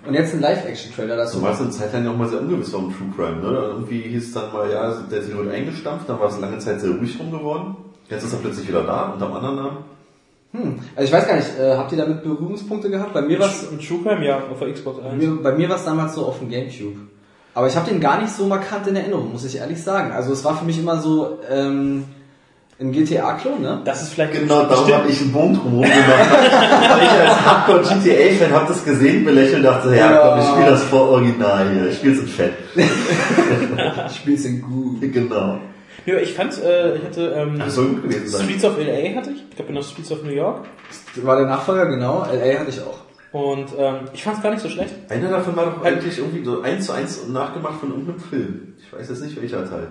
[0.06, 1.38] Und jetzt ein Live-Action-Trailer dazu.
[1.38, 3.58] So war es eine Zeit lang ja auch mal sehr ungewiss warum True Crime, ne?
[3.72, 6.80] Irgendwie hieß es dann mal, ja, der Titel wird eingestampft, dann war es lange Zeit
[6.80, 7.76] sehr ruhig rum geworden.
[8.08, 9.76] Jetzt ist er plötzlich wieder da, unter einem anderen Namen.
[10.54, 10.78] Hm.
[10.94, 13.12] Also ich weiß gar nicht, äh, habt ihr damit Berührungspunkte gehabt?
[13.12, 15.20] Bei mir war es Mit True Crime, ja, auf der Xbox 1.
[15.20, 17.00] mir, bei mir war's damals so auf dem Gamecube.
[17.54, 20.12] Aber ich habe den gar nicht so markant in Erinnerung, muss ich ehrlich sagen.
[20.12, 22.04] Also es war für mich immer so ähm,
[22.80, 23.82] ein GTA-Klon, ne?
[23.84, 26.30] Das ist vielleicht Genau, darum habe ich einen Bogen drumherum gemacht.
[26.90, 31.10] Weil ich als Hardcore-GTA-Fan habe das gesehen, belächelt, dachte, ja, komm, ich spiele das vor
[31.10, 31.88] Original hier.
[31.88, 32.52] Ich spiele es in Fett.
[34.06, 35.00] Ich spiel's in gut.
[35.00, 35.58] Genau.
[36.06, 38.44] Ja, ich fand, äh, ich hatte ähm, Das soll gut gewesen sein.
[38.44, 40.66] Streets of LA hatte ich, ich glaube noch Streets of New York.
[41.22, 42.26] War der Nachfolger, genau.
[42.30, 42.98] LA hatte ich auch.
[43.32, 44.94] Und ähm, ich fand es gar nicht so schlecht.
[45.08, 48.74] Einer davon war doch eigentlich irgendwie so eins zu eins nachgemacht von irgendeinem Film.
[48.78, 49.88] Ich weiß jetzt nicht welcher Teil.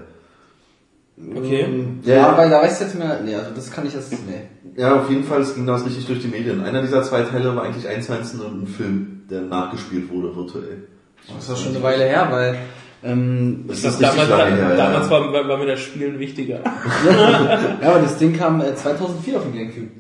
[1.36, 1.68] Okay.
[2.04, 2.38] Ja, Ja.
[2.38, 3.20] weil da weiß ich jetzt mehr.
[3.24, 4.12] Nee, also das kann ich jetzt.
[4.12, 4.48] Nee.
[4.76, 6.64] Ja, auf jeden Fall, es ging das richtig durch die Medien.
[6.64, 10.36] Einer dieser zwei Teile war eigentlich eins zu eins nur ein Film, der nachgespielt wurde,
[10.36, 10.88] virtuell.
[11.36, 12.58] Das war schon eine Weile her, weil.
[13.04, 15.12] Ähm, Das Das damals lange her, damals ja.
[15.12, 16.60] war, war, mir das Spielen wichtiger.
[17.82, 19.92] ja, aber das Ding kam äh, 2004 auf den Gamecube.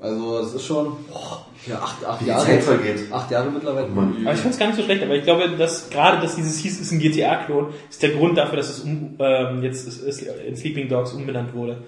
[0.00, 2.44] Also das ist schon boah, ja, acht, acht Wie die Jahre.
[2.44, 3.10] Zeit vergeht.
[3.10, 3.88] Acht Jahre mittlerweile.
[3.88, 4.16] Mann.
[4.22, 6.58] Aber ich fand es gar nicht so schlecht, aber ich glaube, dass gerade, dass dieses
[6.58, 10.22] hieß, ist ein GTA-Klon, ist der Grund dafür, dass es um, ähm, jetzt ist, ist
[10.22, 11.78] in Sleeping Dogs umbenannt wurde.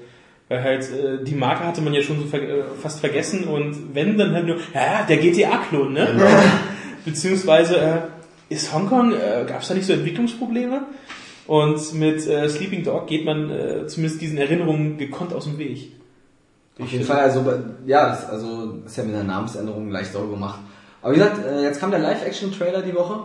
[0.49, 3.95] Weil halt äh, die Marke hatte man ja schon so ver äh, fast vergessen und
[3.95, 6.09] wenn dann halt nur, ja, ja, der GTA-Klon, ne?
[6.13, 6.27] Genau.
[7.05, 7.99] Beziehungsweise äh,
[8.49, 10.83] ist Hongkong, äh, gab es da nicht so Entwicklungsprobleme?
[11.47, 15.93] Und mit äh, Sleeping Dog geht man äh, zumindest diesen Erinnerungen gekonnt aus dem Weg.
[16.79, 17.45] Auf jeden Fall, also
[17.87, 20.61] ja, das, also ist ja mit der Namensänderung leicht sauber gemacht.
[21.01, 23.21] Aber wie gesagt, äh, jetzt kam der Live-Action-Trailer die Woche.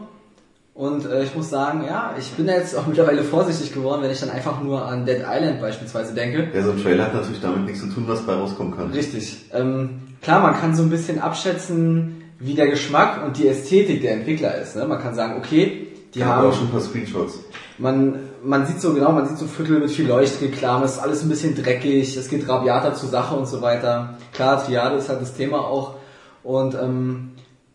[0.74, 4.12] Und äh, ich muss sagen, ja, ich bin da jetzt auch mittlerweile vorsichtig geworden, wenn
[4.12, 6.48] ich dann einfach nur an Dead Island beispielsweise denke.
[6.54, 8.92] Ja, so ein Trailer hat natürlich damit nichts zu tun, was bei rauskommen kann.
[8.92, 9.46] Richtig.
[9.52, 14.14] Ähm, klar, man kann so ein bisschen abschätzen, wie der Geschmack und die Ästhetik der
[14.14, 14.76] Entwickler ist.
[14.76, 14.86] Ne?
[14.86, 17.40] Man kann sagen, okay, die Die haben auch schon ein paar Screenshots.
[17.78, 21.22] man, man sieht so genau, man sieht so Viertel mit viel Leuchtreklame, es ist alles
[21.22, 24.18] ein bisschen dreckig, es geht rabiater zur Sache und so weiter.
[24.34, 25.96] Klar, Triade ist halt das Thema auch.
[26.44, 27.32] Und ähm,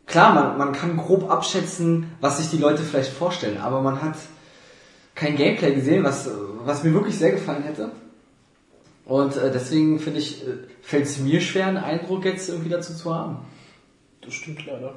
[0.06, 4.16] klar, man, man kann grob abschätzen, was sich die Leute vielleicht vorstellen, aber man hat
[5.14, 6.28] kein Gameplay gesehen, was,
[6.64, 7.90] was mir wirklich sehr gefallen hätte.
[9.06, 10.50] Und äh, deswegen finde ich, äh,
[10.82, 13.38] fällt es mir schwer, einen Eindruck jetzt irgendwie dazu zu haben.
[14.26, 14.94] Das stimmt leider.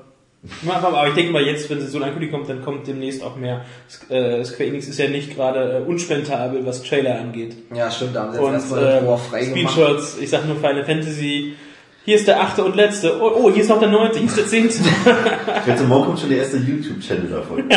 [0.70, 3.36] Aber ich denke mal, jetzt, wenn sie so eine Ankündigung kommt, dann kommt demnächst auch
[3.36, 3.66] mehr.
[4.10, 7.58] Äh, Square Enix ist ja nicht gerade äh, unspendabel, was Trailer angeht.
[7.76, 9.46] Ja, stimmt, da haben sie jetzt Und erstmal äh, frei.
[9.46, 11.56] Screenshots, ich sag nur Final Fantasy,
[12.06, 14.38] hier ist der achte und letzte, oh, oh hier ist noch der neunte, hier ist
[14.38, 14.76] der zehnte.
[14.78, 17.70] Ich wette, morgen kommt schon der erste YouTube-Channel davon.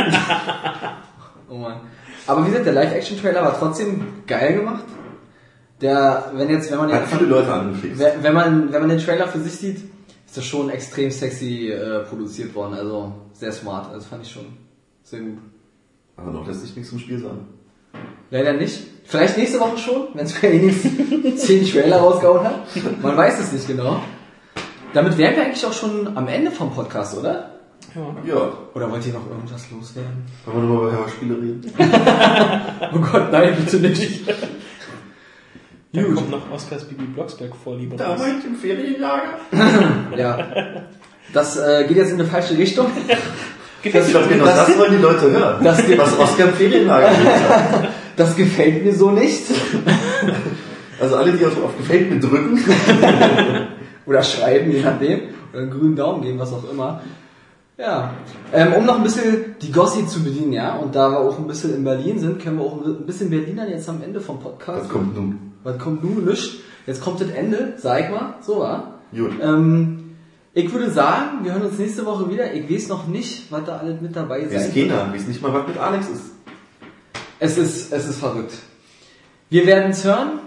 [1.50, 1.80] Oh Mann.
[2.26, 4.84] Aber wie gesagt, der Live-Action-Trailer war trotzdem geil gemacht.
[5.82, 8.00] Der, wenn jetzt, wenn man Hat jetzt, viele Leute angefixt.
[8.22, 9.91] wenn man, wenn man den Trailer für sich sieht,
[10.32, 12.72] ist das schon extrem sexy äh, produziert worden.
[12.72, 13.92] Also sehr smart.
[13.92, 14.46] Also fand ich schon
[15.02, 15.36] sehr gut.
[16.16, 17.48] Aber noch lässt sich nichts zum Spiel sagen.
[18.30, 18.78] Leider nicht.
[19.04, 20.84] Vielleicht nächste Woche schon, wenn Square Enix
[21.36, 22.62] 10 Trailer rausgehauen hat.
[23.02, 24.00] Man weiß es nicht genau.
[24.94, 27.50] Damit wären wir eigentlich auch schon am Ende vom Podcast, oder?
[28.26, 30.24] Ja, Oder wollt ihr noch irgendwas loswerden?
[30.46, 31.72] wollen wir nochmal über Hörspiele reden?
[32.94, 34.22] Oh Gott, nein, bitte nicht.
[35.92, 38.18] Dann kommt noch Oscars Bibi Blocksberg Vorliebe raus.
[38.38, 39.38] ich im Ferienlager.
[40.16, 40.38] Ja.
[41.34, 42.86] Das äh, geht jetzt in eine falsche Richtung.
[43.82, 45.64] Gefällt Ich dir glaube, genau Das- das, wollen die Leute hören.
[45.64, 47.88] Das was Oscar im Ferienlager gesagt hat.
[48.16, 49.42] Das gefällt mir so nicht.
[51.00, 52.58] Also alle, die auf, auf Gefällt mir drücken,
[54.06, 55.20] Oder schreiben, je nachdem.
[55.52, 57.00] oder einen grünen Daumen geben, was auch immer.
[57.78, 58.12] Ja,
[58.52, 61.46] ähm, um noch ein bisschen die Gossi zu bedienen, ja, und da wir auch ein
[61.46, 64.82] bisschen in Berlin sind, können wir auch ein bisschen Berlinern jetzt am Ende vom Podcast.
[64.82, 65.51] Was kommt nun?
[65.64, 66.24] Was kommt nun?
[66.24, 66.50] Nichts.
[66.86, 68.94] Jetzt kommt das Ende, sag mal, so war.
[69.14, 69.32] Gut.
[69.40, 70.16] Ähm,
[70.54, 72.52] ich würde sagen, wir hören uns nächste Woche wieder.
[72.52, 75.12] Ich weiß noch nicht, was da alles mit dabei Wer sein ist keiner?
[75.12, 76.22] Wie es nicht mal was mit Alex ist.
[77.38, 78.52] Es ist, es ist verrückt.
[79.50, 80.40] Wir werden es hören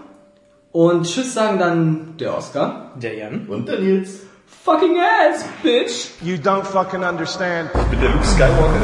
[0.71, 2.91] und Tschüss sagen dann der Oscar.
[3.01, 3.47] Der Jan.
[3.47, 4.19] Und der Nils.
[4.63, 6.07] Fucking ass, bitch!
[6.21, 7.69] You don't fucking understand.
[7.91, 8.79] Mit der Luke Skywalker,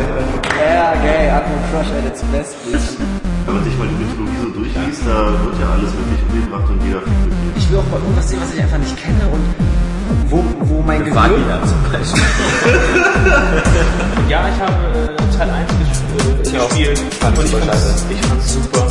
[0.60, 3.01] Ja, gay, Atmo Crush at its best, bitch.
[3.46, 6.84] Wenn man sich mal die Mythologie so durchliest, da wird ja alles wirklich umgebracht und
[6.86, 7.32] jeder fliegt mit.
[7.58, 9.42] Ich will auch mal irgendwas sehen, was ich einfach nicht kenne und
[10.30, 11.16] wo, wo mein Gehirn...
[11.16, 12.24] Vagina zum Beispiel.
[14.30, 15.90] Ja, ich habe äh, Teil 1 ges
[16.54, 17.00] äh, gespielt.
[17.20, 18.06] fand und ich super fand's, scheiße.
[18.10, 18.88] ich fand's super.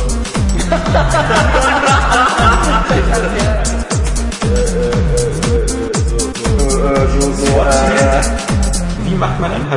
[9.05, 9.69] Wie macht man einen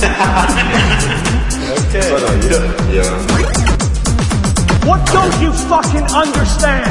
[1.70, 2.74] Hadouken?
[2.92, 3.04] Ja.
[4.84, 6.90] What don't you fucking understand?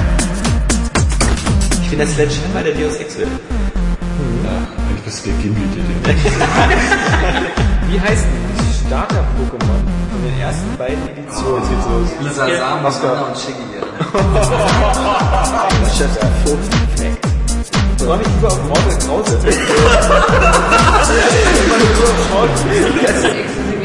[1.83, 3.27] Ich bin der Sledgehammer der Deus Ex will.
[3.27, 5.83] Eigentlich bist du der Gimli, der
[7.89, 11.61] Wie heißt die Starter-Pokémon von den ersten beiden Editionen?
[11.61, 12.09] Jetzt geht's los.
[12.21, 13.67] Lisa Sam, Oscar und Shiggy.
[15.97, 16.27] Chef, der
[16.95, 17.27] Perfekt.
[17.97, 19.39] Soll ich lieber auf Mortal Krause?
[22.49, 23.78] Exklusivität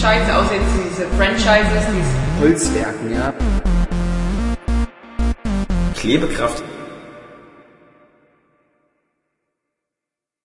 [0.00, 3.32] scheiße aus jetzt diese Franchises, diese Holzwerken, ja.
[5.94, 6.62] Klebekraft